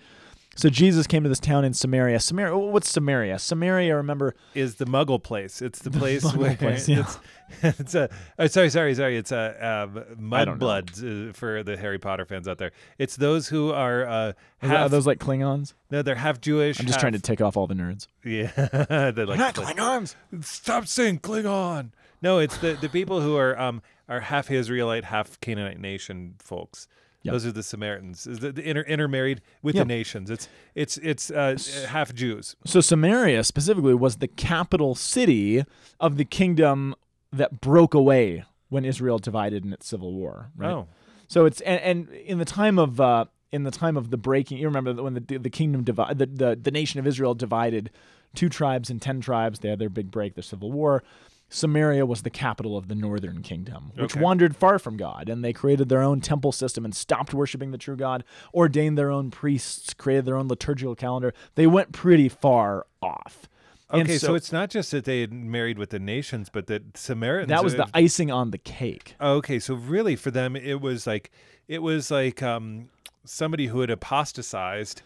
[0.56, 2.20] So Jesus came to this town in Samaria.
[2.20, 2.56] Samaria.
[2.56, 3.38] What's Samaria?
[3.38, 3.96] Samaria.
[3.96, 4.34] Remember?
[4.54, 5.60] is the Muggle place.
[5.60, 7.00] It's the place where place, yeah.
[7.00, 7.18] it's,
[7.80, 8.08] it's a.
[8.38, 9.16] Oh, sorry, sorry, sorry.
[9.16, 10.04] It's a um, know.
[10.18, 12.72] mudbloods uh, for the Harry Potter fans out there.
[12.98, 15.74] It's those who are uh, that- are those like Klingons?
[15.90, 16.80] no, they're half Jewish.
[16.80, 18.06] I'm just trying to tick off all the nerds.
[18.24, 20.14] Yeah, they're like Not Klingons.
[20.42, 21.90] Stop saying Klingon.
[22.22, 26.88] No, it's the the people who are um are half Israelite, half Canaanite nation folks.
[27.24, 27.32] Yep.
[27.32, 28.24] Those are the Samaritans.
[28.24, 29.84] The, the inter, intermarried with Yep.
[29.86, 30.30] the nations.
[30.30, 31.56] It's it's it's uh,
[31.88, 32.54] half Jews.
[32.66, 35.64] So Samaria specifically was the capital city
[35.98, 36.94] of the kingdom
[37.32, 40.50] that broke away when Israel divided in its civil war.
[40.56, 40.70] Right.
[40.70, 40.86] Oh,
[41.26, 44.58] So it's and, and in the time of uh, in the time of the breaking,
[44.58, 47.90] you remember when the the kingdom divided, the, the the nation of Israel divided
[48.34, 49.60] two tribes and ten tribes.
[49.60, 51.02] They had their big break, their civil war.
[51.48, 54.20] Samaria was the capital of the northern kingdom, which Okay.
[54.20, 57.78] wandered far from God, and they created their own temple system and stopped worshiping the
[57.78, 61.32] true God, ordained their own priests, created their own liturgical calendar.
[61.54, 63.48] They went pretty far off.
[63.92, 64.18] Okay.
[64.18, 67.50] So, it's not just that they had married with the nations, but that Samaritans.
[67.50, 69.14] that was the icing on the cake.
[69.20, 71.30] Okay, so really for them it was like
[71.68, 72.88] it was like um
[73.24, 75.02] somebody who had apostatized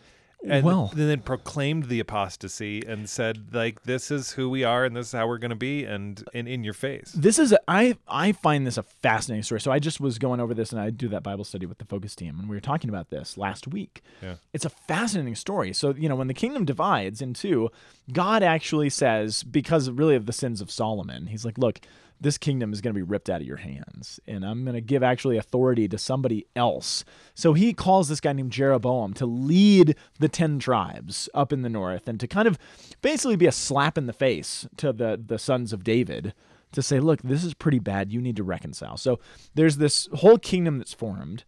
[0.46, 4.94] and Well- then proclaimed the apostasy and said like this is who we are and
[4.96, 7.12] this is how we're going to be and and in your face.
[7.12, 9.60] This is a, I I find this a fascinating story.
[9.60, 11.84] So I just was going over this and I do that Bible study with the
[11.84, 14.00] focus team and we were talking about this last week.
[14.22, 14.36] Yeah.
[14.52, 15.72] It's a fascinating story.
[15.72, 17.70] So, you know, when the kingdom divides in two,
[18.12, 21.80] God actually says because really of the sins of Solomon, he's like, "Look,
[22.20, 24.80] this kingdom is going to be ripped out of your hands and I'm going to
[24.80, 27.04] give actually authority to somebody else."
[27.34, 31.68] So he calls this guy named Jeroboam to lead the 10 tribes up in the
[31.68, 32.58] north and to kind of
[33.02, 36.34] basically be a slap in the face to the the sons of David
[36.72, 38.12] to say, look, this is pretty bad.
[38.12, 38.96] You need to reconcile.
[38.96, 39.18] So
[39.54, 41.44] there's this whole kingdom that's formed.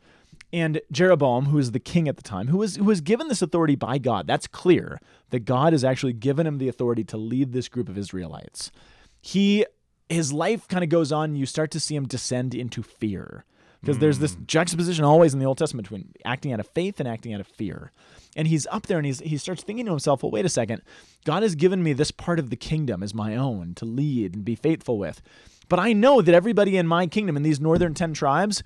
[0.52, 3.42] And Jeroboam, who is the king at the time, who was who was given this
[3.42, 7.52] authority by God, that's clear that God has actually given him the authority to lead
[7.52, 8.72] this group of Israelites.
[9.20, 9.64] He
[10.10, 13.44] his life kind of goes on, you start to see him descend into fear.
[13.80, 14.44] Because there's this hmm.
[14.46, 17.46] juxtaposition always in the Old Testament between acting out of faith and acting out of
[17.46, 17.92] fear.
[18.36, 20.82] And he's up there and he's he starts thinking to himself, well, wait a second.
[21.24, 24.44] God has given me this part of the kingdom as my own to lead and
[24.44, 25.22] be faithful with.
[25.68, 28.62] But I know that everybody in my kingdom, in these northern 10 tribes,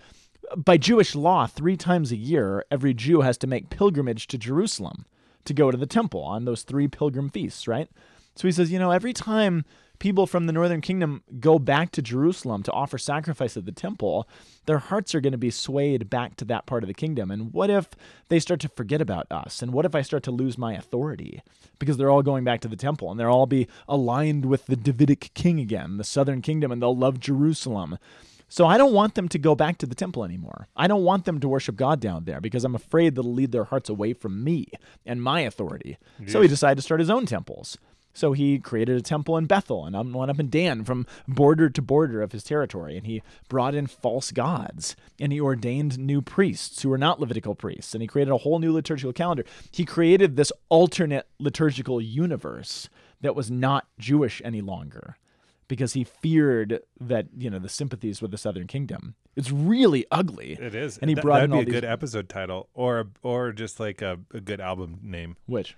[0.56, 5.06] by Jewish law, three times a year, every Jew has to make pilgrimage to Jerusalem
[5.44, 7.88] to go to the temple on those three pilgrim feasts, right?
[8.36, 9.64] So he says, you know, every time
[9.98, 14.28] people from the northern kingdom go back to Jerusalem to offer sacrifice at the temple,
[14.66, 17.30] their hearts are going to be swayed back to that part of the kingdom.
[17.30, 17.90] And what if
[18.28, 19.62] they start to forget about us?
[19.62, 21.42] And what if I start to lose my authority?
[21.78, 24.76] Because they're all going back to the temple and they'll all be aligned with the
[24.76, 27.98] Davidic king again, the southern kingdom, and they'll love Jerusalem.
[28.48, 30.68] So I don't want them to go back to the temple anymore.
[30.76, 33.64] I don't want them to worship God down there because I'm afraid that'll lead their
[33.64, 34.68] hearts away from me
[35.04, 35.98] and my authority.
[36.26, 37.78] So he decided to start his own temples.
[38.16, 41.82] So he created a temple in Bethel and one up in Dan from border to
[41.82, 42.96] border of his territory.
[42.96, 47.54] And he brought in false gods and he ordained new priests who were not Levitical
[47.56, 47.92] priests.
[47.92, 49.44] And he created a whole new liturgical calendar.
[49.72, 52.88] He created this alternate liturgical universe
[53.20, 55.16] that was not Jewish any longer
[55.66, 59.14] because he feared that, you know, the sympathies with the southern kingdom.
[59.34, 60.52] It's really ugly.
[60.60, 60.98] It is.
[60.98, 63.50] And he That- brought that'd in all be a these good episode title or or
[63.52, 65.36] just like a, a good album name.
[65.46, 65.74] which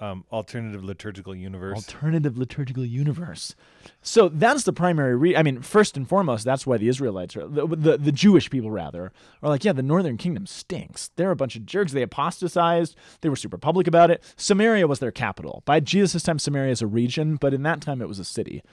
[0.00, 1.76] Um, alternative liturgical universe.
[1.76, 3.54] alternative liturgical universe.
[4.02, 7.46] So that's the primary re- I mean, first and foremost, that's why the Israelites are
[7.46, 11.10] the, the the Jewish people rather are like, yeah, the northern kingdom stinks.
[11.14, 11.92] They're a bunch of jerks.
[11.92, 12.96] They apostatized.
[13.20, 14.22] They were super public about it.
[14.36, 15.62] Samaria was their capital.
[15.64, 18.64] By Jesus' time, Samaria is a region, but in that time it was a city.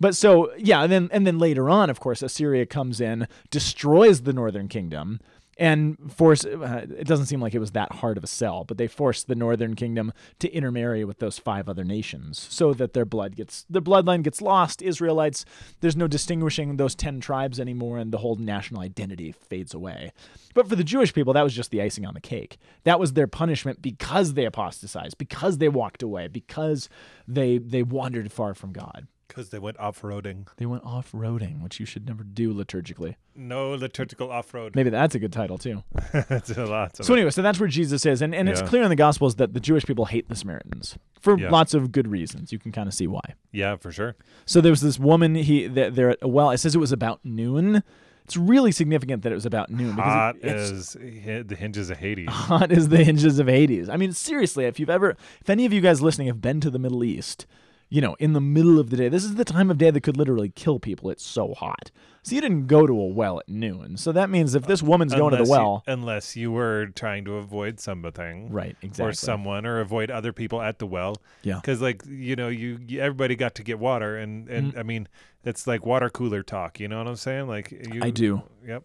[0.00, 4.22] But so yeah, and then and then later on, of course, Assyria comes in, destroys
[4.22, 5.20] the northern kingdom,
[5.62, 6.44] and force.
[6.44, 9.28] Uh, it doesn't seem like it was that hard of a sell, but they forced
[9.28, 13.64] the northern kingdom to intermarry with those five other nations, so that their blood gets
[13.70, 14.82] their bloodline gets lost.
[14.82, 15.44] Israelites,
[15.80, 20.12] there's no distinguishing those ten tribes anymore, and the whole national identity fades away.
[20.54, 22.58] But for the Jewish people, that was just the icing on the cake.
[22.84, 26.88] That was their punishment because they apostatized, because they walked away, because
[27.28, 29.06] they they wandered far from God.
[29.34, 30.46] Because they went off roading.
[30.58, 33.16] They went off roading, which you should never do liturgically.
[33.34, 34.74] No liturgical off road.
[34.76, 35.82] Maybe that's a good title too.
[36.12, 37.02] That's a lot.
[37.02, 38.66] So anyway, so that's where Jesus is, and, and it's Yeah.
[38.66, 41.48] clear in the Gospels that the Jewish people hate the Samaritans for Yeah.
[41.50, 42.52] lots of good reasons.
[42.52, 43.22] You can kind of see why.
[43.52, 44.16] yeah, for sure.
[44.44, 45.34] So there was this woman.
[45.34, 46.50] He th- they're at a well.
[46.50, 47.82] It says it was about noon.
[48.26, 51.56] It's really significant that it was about noon because Hot it, it's as hi- the
[51.56, 52.28] hinges of Hades.
[52.30, 53.88] hot as the hinges of Hades.
[53.88, 56.68] I mean, seriously, if you've ever, if any of you guys listening have been to
[56.70, 57.46] the Middle East,
[57.94, 60.00] you know, in the middle of the day, this is the time of day that
[60.00, 61.10] could literally kill people.
[61.10, 61.90] It's so hot.
[62.22, 63.98] So you didn't go to a well at noon.
[63.98, 66.86] So that means if this woman's going to the Unless you- well, unless you were
[66.94, 68.76] trying to avoid something, right?
[68.80, 69.10] Exactly.
[69.10, 71.16] or someone, or avoid other people at the well.
[71.42, 71.56] Yeah.
[71.56, 74.78] because like you know, you, you everybody got to get water, and and Mm.
[74.78, 75.06] I mean,
[75.44, 76.80] it's like water cooler talk.
[76.80, 77.46] You know what I'm saying?
[77.48, 78.40] Like you, I do.
[78.66, 78.84] Yep.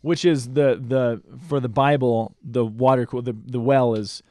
[0.00, 4.22] Which is the the for the Bible, the water cool the the well is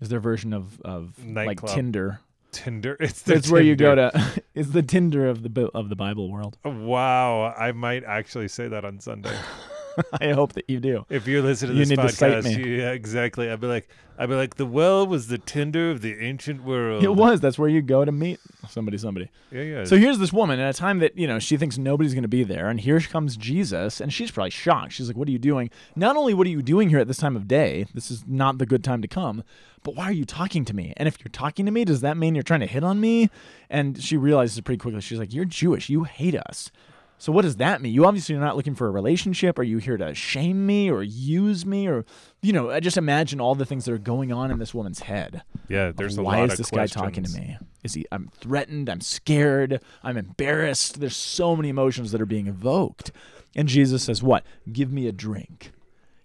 [0.00, 1.72] is their version of of like Nightclub.
[1.74, 2.20] Tinder.
[2.56, 2.96] Tinder.
[3.00, 4.42] It's the It's where you go to.
[4.54, 6.56] It's the Tinder of the of the Bible world.
[6.64, 9.36] Wow, I might actually say that on Sunday.
[10.20, 11.04] I hope that you do.
[11.10, 12.56] If you're listening to You this need to cite podcast, me.
[12.70, 13.50] you- yeah, exactly.
[13.50, 17.04] I'd be like, I'd be like, the well was the Tinder of the ancient world.
[17.04, 17.40] It was.
[17.40, 18.96] That's where you go to meet somebody.
[18.96, 19.28] Somebody.
[19.50, 19.84] Yeah, yeah.
[19.84, 22.28] So here's this woman at a time that, you know, she thinks nobody's going to
[22.28, 22.68] be there.
[22.68, 24.00] And here comes Jesus.
[24.00, 24.92] And she's probably shocked.
[24.92, 25.70] She's like, What are you doing?
[25.94, 27.86] Not only what are you doing here at this time of day?
[27.92, 29.44] This is not the good time to come.
[29.82, 30.94] But why are you talking to me?
[30.96, 33.28] And if you're talking to me, does that mean you're trying to hit on me?
[33.68, 35.00] And she realizes pretty quickly.
[35.02, 35.90] She's like, You're Jewish.
[35.90, 36.70] You hate us.
[37.18, 37.94] So what does that mean?
[37.94, 39.58] You obviously are not looking for a relationship.
[39.58, 42.04] Are you here to shame me or use me or,
[42.42, 45.00] you know, I just imagine all the things that are going on in this woman's
[45.00, 45.42] head.
[45.68, 46.48] yeah, there's a lot of things.
[46.48, 47.56] why is this guy talking to me?
[47.82, 48.04] Is he?
[48.12, 48.88] I'm threatened.
[48.90, 49.80] I'm scared.
[50.02, 51.00] I'm embarrassed.
[51.00, 53.12] There's so many emotions that are being evoked,
[53.54, 54.44] and Jesus says, "What?
[54.72, 55.72] Give me a drink."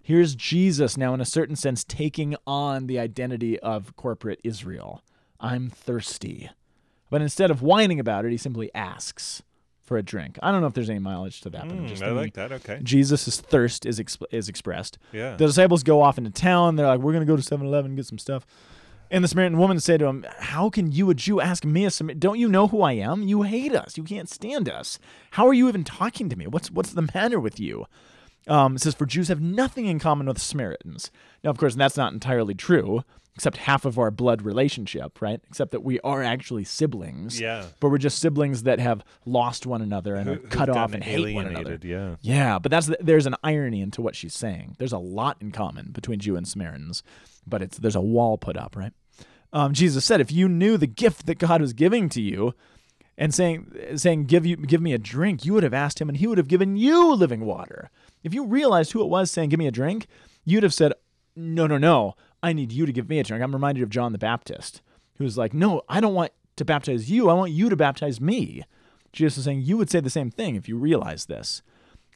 [0.02, 5.04] Here's Jesus now, in a certain sense, taking on the identity of corporate Israel.
[5.39, 6.50] I'm thirsty.
[7.12, 9.44] But instead of whining about it, he simply asks
[9.92, 10.39] for a drink.
[10.42, 12.22] I don't know if there's any mileage to that, but I'm Mm, just I thinking
[12.22, 12.54] like that.
[12.54, 12.80] Okay.
[12.82, 14.98] Jesus' thirst is, exp- is expressed.
[15.12, 15.36] Yeah.
[15.36, 16.78] The disciples go off into town.
[16.78, 18.48] They're like, we're going to go to 7 Eleven and get some stuff.
[19.10, 21.92] And the Samaritan woman said to him, How can you, a Jew, ask me a
[21.92, 22.20] Samaritan?
[22.20, 23.24] Don't you know who I am?
[23.24, 23.98] You hate us.
[23.98, 24.98] You can't stand us.
[25.32, 26.48] How are you even talking to me?
[26.48, 27.86] What's, what's the matter with you?
[28.48, 31.12] Um, it says, For Jews have nothing in common with Samaritans.
[31.44, 33.04] Now, of course, that's not entirely true,
[33.36, 35.39] except half of our blood relationship, right?
[35.50, 37.39] Except that we are actually siblings.
[37.39, 37.66] Yeah.
[37.80, 41.34] But we're just siblings that have lost one another and are cut off and hate
[41.34, 41.80] one another.
[41.82, 42.16] Yeah.
[42.22, 44.76] Yeah, but that's the, there's an irony into what she's saying.
[44.80, 47.04] There's a lot in common between Jew and Samaritans,
[47.46, 48.94] but it's there's a wall put up, right?
[49.54, 52.54] Um, Jesus said, "If you knew the gift that God was giving to you,
[53.18, 56.18] and saying saying give you give me a drink, you would have asked him, and
[56.18, 57.89] he would have given you living water.
[58.24, 60.07] If you realized who it was saying, give me a drink,
[60.45, 60.93] you'd have said,
[61.36, 63.43] no, no, no, I need you to give me a drink.
[63.43, 64.82] I'm reminded of John the Baptist,
[65.15, 67.30] who was like, no, I don't want to baptize you.
[67.30, 68.63] I want you to baptize me.
[69.13, 71.61] Jesus is saying, you would say the same thing if you realized this.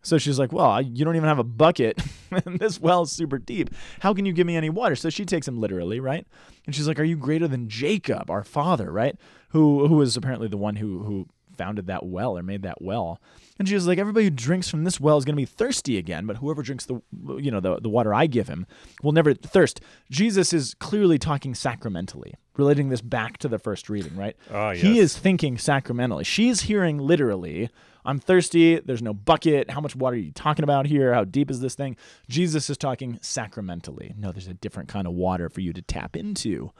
[0.05, 1.99] So she's like, Well, you don't even have a bucket,
[2.31, 3.71] and this well's super deep.
[4.01, 4.95] How can you give me any water?
[4.95, 6.27] So she takes him literally, right?
[6.67, 9.17] And she's like, Are you greater than Jacob, our father, right?
[9.49, 11.27] Who who was apparently the one who who
[11.57, 13.21] founded that well or made that well.
[13.57, 16.25] And she was like, Everybody who drinks from this well is gonna be thirsty again,
[16.25, 17.01] but whoever drinks the
[17.37, 18.65] you know, the, the water I give him
[19.03, 19.81] will never thirst.
[20.11, 24.35] Jesus is clearly talking sacramentally, relating this back to the first reading, right?
[24.51, 26.23] Ah, He is thinking sacramentally.
[26.23, 27.69] She's hearing literally,
[28.03, 28.79] I'm thirsty.
[28.79, 29.71] There's no bucket.
[29.71, 31.13] How much water are you talking about here?
[31.13, 31.97] How deep is this thing?
[32.29, 34.13] Jesus is talking sacramentally.
[34.17, 36.71] No, there's a different kind of water for you to tap into.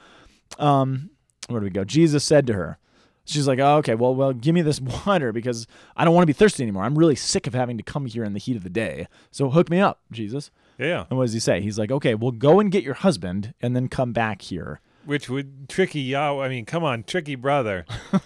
[0.58, 1.10] Um,
[1.48, 1.84] where do we go?
[1.84, 2.78] Jesus said to her,
[3.26, 5.66] She's like, oh, okay, well, well, give me this water because
[5.96, 6.84] I don't want to be thirsty anymore.
[6.84, 9.08] I'm really sick of having to come here in the heat of the day.
[9.30, 10.50] So hook me up, Jesus.
[10.78, 11.04] Yeah.
[11.10, 11.60] And what does he say?
[11.60, 14.80] He's like, okay, well, go and get your husband and then come back here.
[15.04, 16.44] Which would tricky Yahweh.
[16.44, 17.84] I mean, come on, tricky brother.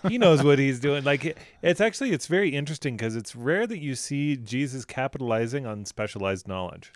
[0.09, 1.05] He knows what he's doing.
[1.05, 5.67] Like it- it's actually it's very interesting because it's rare that you see Jesus capitalizing
[5.67, 6.91] on specialized knowledge.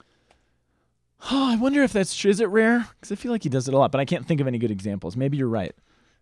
[1.31, 2.31] Oh, I wonder if that's true.
[2.31, 2.89] Is it rare?
[3.01, 4.59] Because I feel like he does it a lot, but I can't think of any
[4.59, 5.17] good examples.
[5.17, 5.75] Maybe you're right.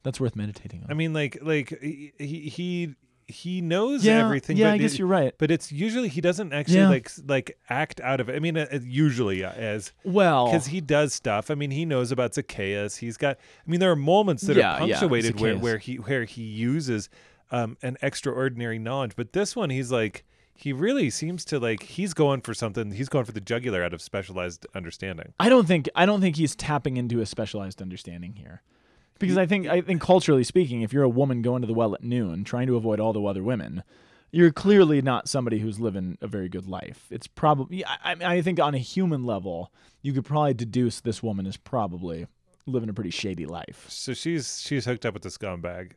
[0.03, 0.91] That's worth meditating on.
[0.91, 2.95] I mean, like like he he
[3.29, 4.57] he knows yeah, everything.
[4.57, 5.33] Yeah, but I guess it- you're right.
[5.39, 6.89] But it's usually he doesn't actually Yeah.
[6.89, 8.35] like like act out of it.
[8.37, 11.51] I mean, uh, usually uh, as Well, because he does stuff.
[11.51, 12.97] I mean, he knows about Zacchaeus.
[12.97, 13.37] He's got.
[13.67, 17.09] I mean, there are moments that Yeah, are punctuated where where he where he uses
[17.51, 19.13] um, an extraordinary knowledge.
[19.17, 20.25] But this one, he's like
[20.55, 22.93] he really seems to like he's going for something.
[22.93, 25.33] He's going for the jugular out of specialized understanding.
[25.41, 28.63] I don't think I don't think he's tapping into a specialized understanding here.
[29.23, 31.95] Because I think I think culturally speaking, if you're a woman going to the well
[31.95, 33.83] at noon, trying to avoid all the other women,
[34.31, 37.07] you're clearly not somebody who's living a very good life.
[37.11, 41.23] It's probably I, I I think on a human level, you could probably deduce this
[41.23, 42.27] woman is probably
[42.66, 43.87] living a pretty shady life.
[43.89, 45.93] So she's she's hooked up with the scumbag.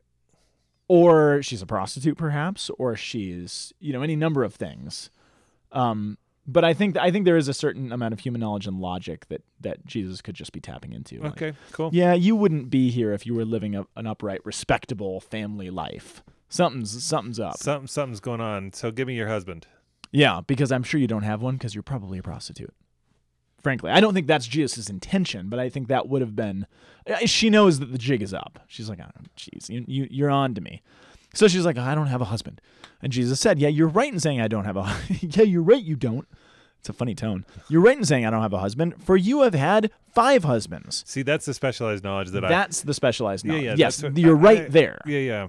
[0.87, 5.09] or she's a prostitute perhaps or she's you know any number of things
[5.71, 6.17] um
[6.47, 9.27] but i think i think there is a certain amount of human knowledge and logic
[9.29, 11.89] that that jesus could just be tapping into Like, Okay, cool.
[11.93, 16.23] yeah you wouldn't be here if you were living a, an upright respectable family life
[16.49, 18.71] something's something's up Something something's going on.
[18.73, 19.65] So give me your husband.
[20.11, 22.73] yeah because i'm sure you don't have one because you're probably a prostitute
[23.61, 26.67] frankly i don't think that's jesus' intention but i think that would have been
[27.09, 30.29] uh, she knows that the jig is up she's like oh, jeez you, you, you're
[30.29, 30.81] on to me
[31.35, 32.59] so she's like i don't have a husband
[33.01, 35.83] and jesus said yeah you're right in saying i don't have a yeah you're right
[35.83, 36.27] you don't
[36.79, 39.41] it's a funny tone you're right in saying i don't have a husband for you
[39.41, 42.49] have had five husbands See, that's the specialized knowledge that I.
[42.49, 43.69] that's the specialized knowledge yeah.
[43.71, 45.47] yeah, yes what- you're right I- there Yeah, yeah.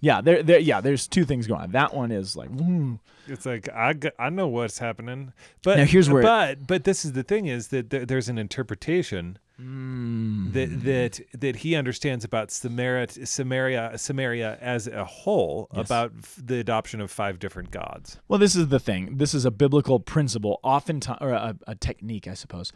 [0.00, 3.44] yeah there, there yeah there's two things going on that one is like mm, It's
[3.46, 5.32] like I, I know what's happening,
[5.62, 8.38] but Now, here's where- but but this is the thing is that th- there's an
[8.38, 10.52] interpretation mm.
[10.52, 15.86] that that that he understands about Samaria Samaria Samaria as a whole Yes.
[15.86, 18.18] about the adoption of five different gods.
[18.28, 19.16] Well, this is the thing.
[19.16, 22.72] This is a biblical principle, oftentimes, or a, a technique, I suppose.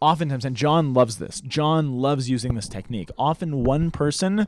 [0.00, 1.40] Oftentimes, and John loves this.
[1.40, 3.10] John loves using this technique.
[3.16, 4.46] Often, one person,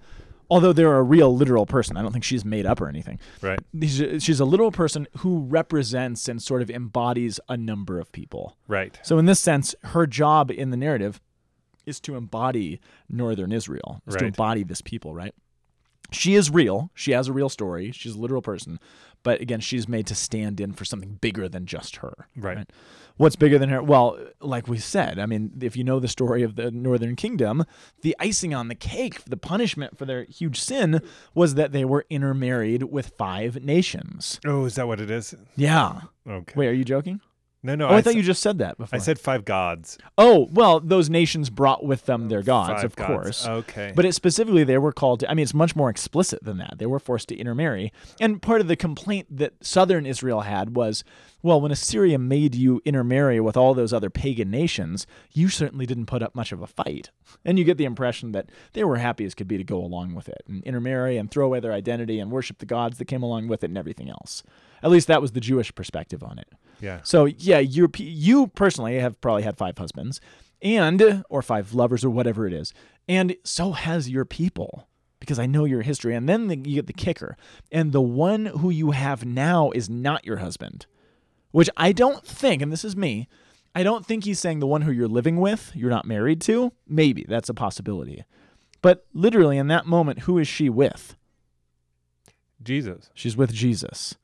[0.50, 3.18] although they're a real literal person, I don't think she's made up or anything.
[3.40, 3.58] Right.
[3.80, 8.56] She's she's a literal person who represents and sort of embodies a number of people.
[8.66, 8.98] Right.
[9.02, 11.20] So, in this sense, her job in the narrative
[11.88, 15.34] is to embody Northern Israel, is to embody this people, right?
[16.10, 16.90] She is real.
[16.94, 17.92] She has a real story.
[17.92, 18.80] She's a literal person.
[19.22, 22.28] But again, she's made to stand in for something bigger than just her.
[22.36, 22.70] Right.
[23.18, 23.82] What's bigger than her?
[23.82, 27.64] Well, like we said, I mean, if you know the story of the Northern Kingdom,
[28.02, 31.02] the icing on the cake, the punishment for their huge sin
[31.34, 34.38] was that they were intermarried with five nations.
[34.46, 35.34] Oh, is that what it is?
[35.56, 36.02] Yeah.
[36.26, 36.54] Okay.
[36.54, 37.20] Wait, are you joking?
[37.62, 37.88] No, no.
[37.88, 38.96] Oh, I, I thought s- you just said that before.
[38.96, 39.98] I said five gods.
[40.16, 43.08] Oh, well, those nations brought with them their gods, Five of gods.
[43.08, 43.46] course.
[43.48, 43.92] Okay.
[43.96, 46.76] But it specifically, they were called to, I mean, it's much more explicit than that.
[46.78, 47.92] They were forced to intermarry.
[48.20, 51.02] And part of the complaint that southern Israel had was,
[51.42, 56.06] well, when Assyria made you intermarry with all those other pagan nations, you certainly didn't
[56.06, 57.10] put up much of a fight.
[57.44, 60.14] And you get the impression that they were happy as could be to go along
[60.14, 63.22] with it and intermarry and throw away their identity and worship the gods that came
[63.24, 64.42] along with it and everything else.
[64.82, 66.48] At least that was the Jewish perspective on it.
[66.80, 67.00] yeah.
[67.02, 70.20] So yeah, you you personally have probably had five husbands,
[70.62, 72.72] and or five lovers or whatever it is,
[73.08, 74.88] and so has your people
[75.20, 76.14] because I know your history.
[76.14, 77.36] And then the, you get the kicker,
[77.72, 80.86] and the one who you have now is not your husband,
[81.50, 83.28] which I don't think, and this is me.
[83.74, 86.72] I don't think he's saying the one who you're living with, you're not married to.
[86.86, 88.24] Maybe that's a possibility.
[88.80, 91.16] But literally in that moment, who is she with?
[92.62, 93.10] Jesus.
[93.14, 94.16] She's with Jesus.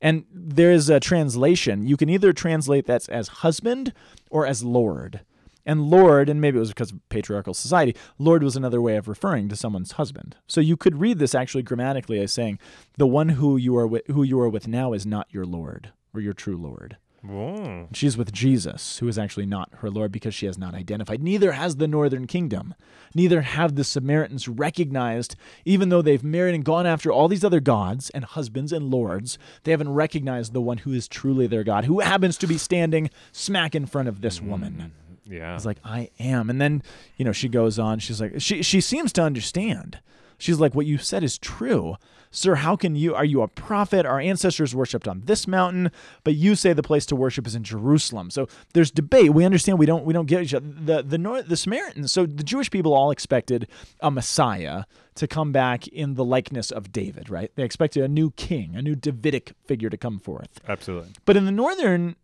[0.00, 1.86] And there's a translation.
[1.86, 3.92] You can either translate that as husband
[4.30, 5.20] or as Lord.
[5.66, 9.08] And Lord, and maybe it was because of patriarchal society, Lord was another way of
[9.08, 10.36] referring to someone's husband.
[10.46, 12.58] So you could read this actually grammatically as saying,
[12.98, 15.92] the one who you are with, who you are with now is not your Lord
[16.12, 16.98] or your true Lord.
[17.26, 17.88] Whoa.
[17.92, 21.22] She's with Jesus, who is actually not her Lord because she has not identified.
[21.22, 22.74] Neither has the northern kingdom.
[23.14, 27.60] Neither have the Samaritans recognized, even though they've married and gone after all these other
[27.60, 31.86] gods and husbands and lords, they haven't recognized the one who is truly their God,
[31.86, 34.92] who happens to be standing smack in front of this woman.
[35.26, 35.54] Mm, yeah.
[35.54, 36.50] He's like, I am.
[36.50, 36.82] And then,
[37.16, 40.00] you know, she goes on, she's like, she, she seems to understand.
[40.38, 41.96] She's like, what you said is true.
[42.30, 44.04] Sir, how can you, are you a prophet?
[44.04, 45.92] Our ancestors worshipped on this mountain,
[46.24, 48.28] but you say the place to worship is in Jerusalem.
[48.30, 49.32] So there's debate.
[49.32, 50.66] We understand we don't, we don't get each other.
[50.66, 53.68] The, the North, the Samaritans, so the Jewish people all expected
[54.00, 54.82] a Messiah
[55.14, 57.52] to come back in the likeness of David, right?
[57.54, 60.60] They expected a new king, a new Davidic figure to come forth.
[60.66, 61.12] Absolutely.
[61.24, 62.16] But in the northern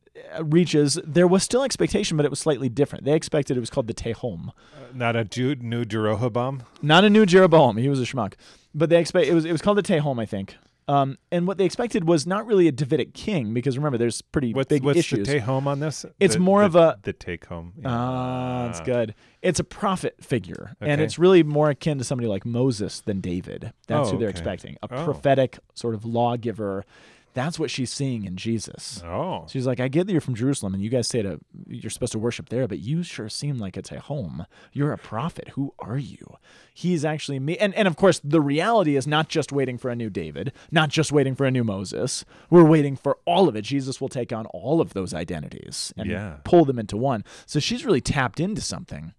[0.43, 3.05] reaches, there was still expectation, but it was slightly different.
[3.05, 4.53] They expected it was called the Tehom, Uh,
[4.95, 6.63] not a Ju- new Jeroboam.
[6.83, 7.77] not a new Jeroboam.
[7.77, 8.35] He was a schmuck,
[8.75, 10.57] but they expect it was it was called the Tehom, I think.
[10.89, 14.53] Um, and what they expected was not really a Davidic king, because remember, there's pretty
[14.53, 15.29] What's big what's issues.
[15.29, 16.05] the take home on this?
[16.19, 17.75] It's The- more the- of a- the take home.
[17.85, 19.15] Ah, that's good.
[19.41, 23.73] It's a prophet figure, and it's really more akin to somebody like Moses than David.
[23.87, 24.39] That's Oh, who they're okay.
[24.39, 24.77] expecting.
[24.83, 25.05] A Oh.
[25.05, 26.85] prophetic sort of lawgiver.
[27.33, 29.03] That's what she's seeing in Jesus.
[29.07, 29.47] Oh.
[29.49, 32.11] She's like, I get that you're from Jerusalem and you guys say to you're supposed
[32.13, 34.47] to worship there, but you sure seem like it's a home.
[34.73, 35.51] You're a prophet.
[35.51, 36.37] Who are you?
[36.75, 37.57] He's actually me.
[37.59, 40.89] And and of course, the reality is not just waiting for a new David, not
[40.89, 42.25] just waiting for a new Moses.
[42.51, 43.63] We're waiting for all of it.
[43.63, 46.39] Jesus will take on all of those identities and Yeah.
[46.43, 47.25] pull them into one.
[47.47, 49.15] So she's really tapped into something.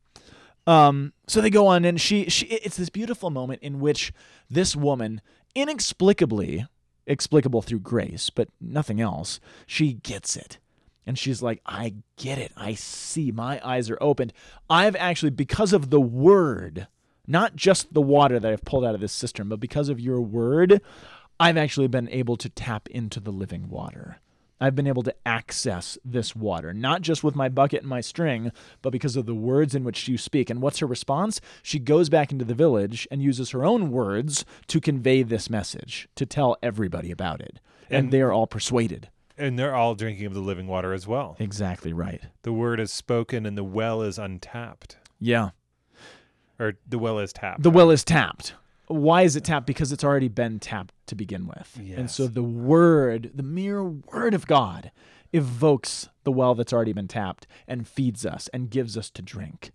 [0.68, 4.14] Um, so they go on, and she, she, it's this beautiful moment in which
[4.50, 5.22] this woman,
[5.56, 6.68] inexplicably,
[7.06, 10.58] explicable through grace, but nothing else, she gets it.
[11.06, 12.52] And she's like, I get it.
[12.56, 13.32] I see.
[13.32, 14.34] My eyes are opened.
[14.70, 16.88] I've actually, because of the word,
[17.28, 20.22] not just the water that I've pulled out of this cistern, but because of your
[20.22, 20.82] word,
[21.40, 24.18] I've actually been able to tap into the living water.
[24.62, 28.52] I've been able to access this water, not just with my bucket and my string,
[28.84, 30.50] but because of the words in which you speak.
[30.52, 31.42] And what's her response?
[31.64, 36.08] She goes back into the village and uses her own words to convey this message,
[36.16, 37.60] to tell everybody about it.
[37.90, 39.10] And, And- they are all persuaded.
[39.38, 41.36] And they're all drinking of the living water as well.
[41.40, 42.22] Exactly right.
[42.44, 44.98] The word is spoken and the well is untapped.
[45.20, 45.50] Yeah.
[46.60, 47.64] Or the well is tapped.
[47.64, 48.54] The well is tapped.
[48.92, 49.66] Why is it tapped?
[49.68, 51.80] Because it's already been tapped to begin with.
[52.00, 54.92] And so the word, the mere word of God,
[55.34, 59.72] evokes the well that's already been tapped and feeds us and gives us to drink.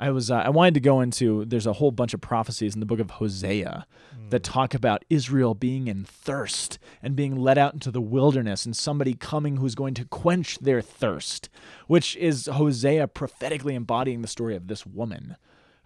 [0.00, 2.80] I was uh, I wanted to go into there's a whole bunch of prophecies in
[2.80, 3.84] the book of Hosea
[4.30, 8.76] that talk about Israel being in thirst and being led out into the wilderness and
[8.76, 11.48] somebody coming who's going to quench their thirst,
[11.86, 15.36] which is Hosea prophetically embodying the story of this woman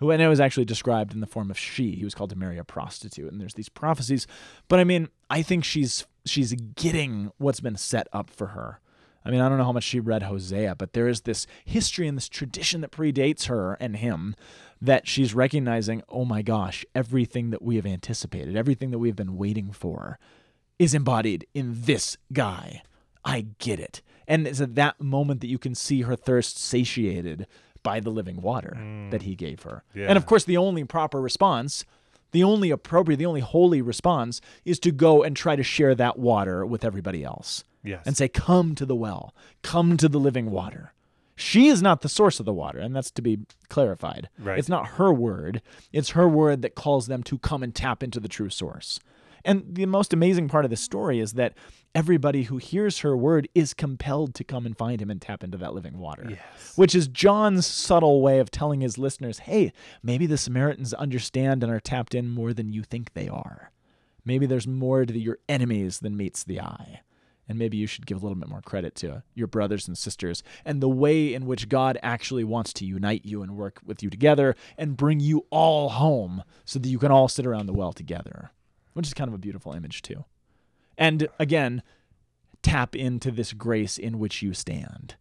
[0.03, 1.92] who I know is actually described in the form of she.
[1.92, 4.26] He was called to marry a prostitute, and there's these prophecies.
[4.68, 8.80] But I mean, I think she's she's getting what's been set up for her.
[9.24, 12.09] I mean, I don't know how much she read Hosea, but there is this history
[12.09, 14.34] and this tradition that predates her and him
[14.80, 19.36] that she's recognizing, oh my gosh, everything that we have anticipated, everything that we've been
[19.36, 20.18] waiting for
[20.78, 22.82] is embodied in this guy.
[23.24, 24.03] I get it.
[24.26, 27.46] And it's at that moment that you can see her thirst satiated
[27.83, 28.72] by the living water
[29.11, 29.22] that mm.
[29.22, 29.83] he gave her.
[29.95, 30.07] Yeah.
[30.07, 31.85] And of course, the only proper response,
[32.33, 36.18] the only appropriate, the only holy response is to go and try to share that
[36.18, 38.03] water with everybody else Yes.
[38.07, 40.93] and say, Come to the well, come to the living water.
[41.35, 44.28] She is not the source of the water, and that's to be clarified.
[44.39, 44.59] Right.
[44.59, 45.62] It's not her word,
[45.93, 49.01] it's her word that calls them to come and tap into the true source.
[49.45, 51.55] And the most amazing part of the story is that
[51.95, 55.59] everybody who hears her word is compelled to come and find him and tap into
[55.59, 56.26] that living water.
[56.30, 56.76] Yes.
[56.76, 59.72] Which is John's subtle way of telling his listeners, hey,
[60.03, 63.72] maybe the Samaritans understand and are tapped in more than you think they are.
[64.24, 67.01] Maybe there's more to your enemies than meets the eye.
[67.49, 70.43] And maybe you should give a little bit more credit to your brothers and sisters
[70.64, 74.09] and the way in which God actually wants to unite you and work with you
[74.09, 77.93] together and bring you all home so that you can all sit around the well
[77.93, 78.53] together,
[78.93, 80.24] which is kind of a beautiful image, too.
[80.99, 81.82] And again,
[82.62, 85.16] tap into this grace in which you stand.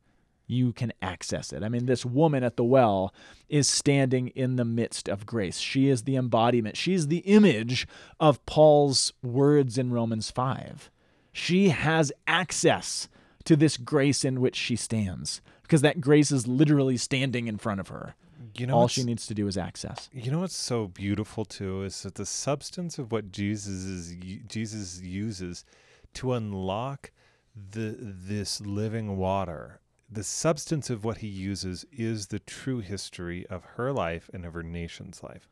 [0.48, 1.64] You can access it.
[1.64, 3.14] I mean, this woman at the well
[3.48, 5.60] is standing in the midst of grace.
[5.60, 7.88] She is the embodiment, she's the image
[8.20, 10.92] of Paul's words in Romans 5.
[11.32, 13.08] She has access
[13.46, 17.80] to this grace in which she stands because that grace is literally standing in front
[17.80, 18.16] of her.
[18.56, 20.10] You know, All she needs to do is access.
[20.14, 24.16] You know what's so beautiful too is that the substance of what Jesus is
[24.48, 25.66] Jesus uses
[26.16, 27.12] to unlock
[27.56, 29.80] the this living water.
[30.10, 34.54] The substance of what he uses is the true history of her life and of
[34.54, 35.48] her nation's life.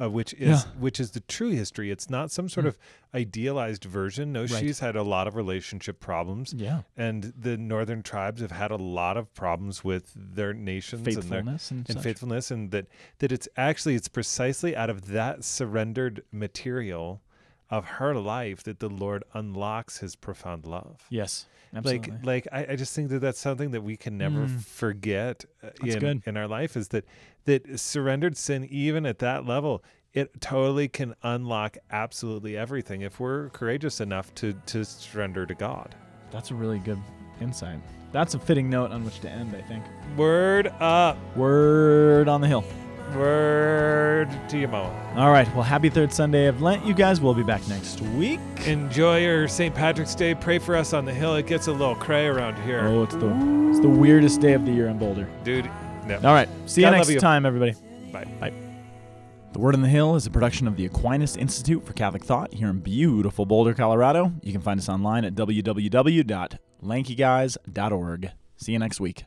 [0.00, 0.54] Uh, which is Yeah.
[0.72, 0.78] Mm.
[0.78, 1.90] which is the true history.
[1.90, 2.78] It's not some sort of
[3.14, 4.32] idealized version.
[4.32, 4.50] No, Right.
[4.50, 6.82] she's had a lot of relationship problems, Yeah.
[6.96, 11.40] and the northern tribes have had a lot of problems with their nations and their
[11.40, 12.86] and, and faithfulness and that
[13.18, 17.20] that it's actually it's precisely out of that surrendered material
[17.70, 21.46] of her life that the lord unlocks his profound love Yes.
[21.72, 22.10] Absolutely.
[22.12, 24.60] like like I, I just think that that's something that we can never Mm.
[24.64, 26.22] forget uh, in, good.
[26.26, 27.04] in our life is that
[27.44, 33.50] that surrendered sin even at that level it totally can unlock absolutely everything if we're
[33.50, 35.94] courageous enough to to surrender to god
[36.32, 36.98] That's a really good
[37.40, 37.78] insight.
[38.12, 39.84] That's a fitting note on which to end, I think.
[40.16, 42.64] word up Word on the hill.
[43.14, 45.52] Word to your mama All right.
[45.54, 47.20] Well, happy third Sunday of Lent, you guys.
[47.20, 48.40] We'll be back next week.
[48.66, 49.74] Enjoy your St.
[49.74, 50.34] Patrick's Day.
[50.34, 51.34] Pray for us on the hill.
[51.36, 52.86] It gets a little cray around here.
[52.86, 55.28] Oh, it's the it's the weirdest day of the year in Boulder.
[55.44, 55.70] Dude,
[56.06, 56.16] no.
[56.16, 56.48] All right.
[56.66, 57.20] See you God love next you.
[57.20, 57.74] time, everybody.
[58.12, 58.24] Bye.
[58.40, 58.52] Bye.
[59.52, 62.54] The Word on the Hill is a production of the Aquinas Institute for Catholic Thought
[62.54, 64.32] here in beautiful Boulder, Colorado.
[64.42, 68.30] You can find us online at www.lankyguys.org.
[68.56, 69.24] See you next week.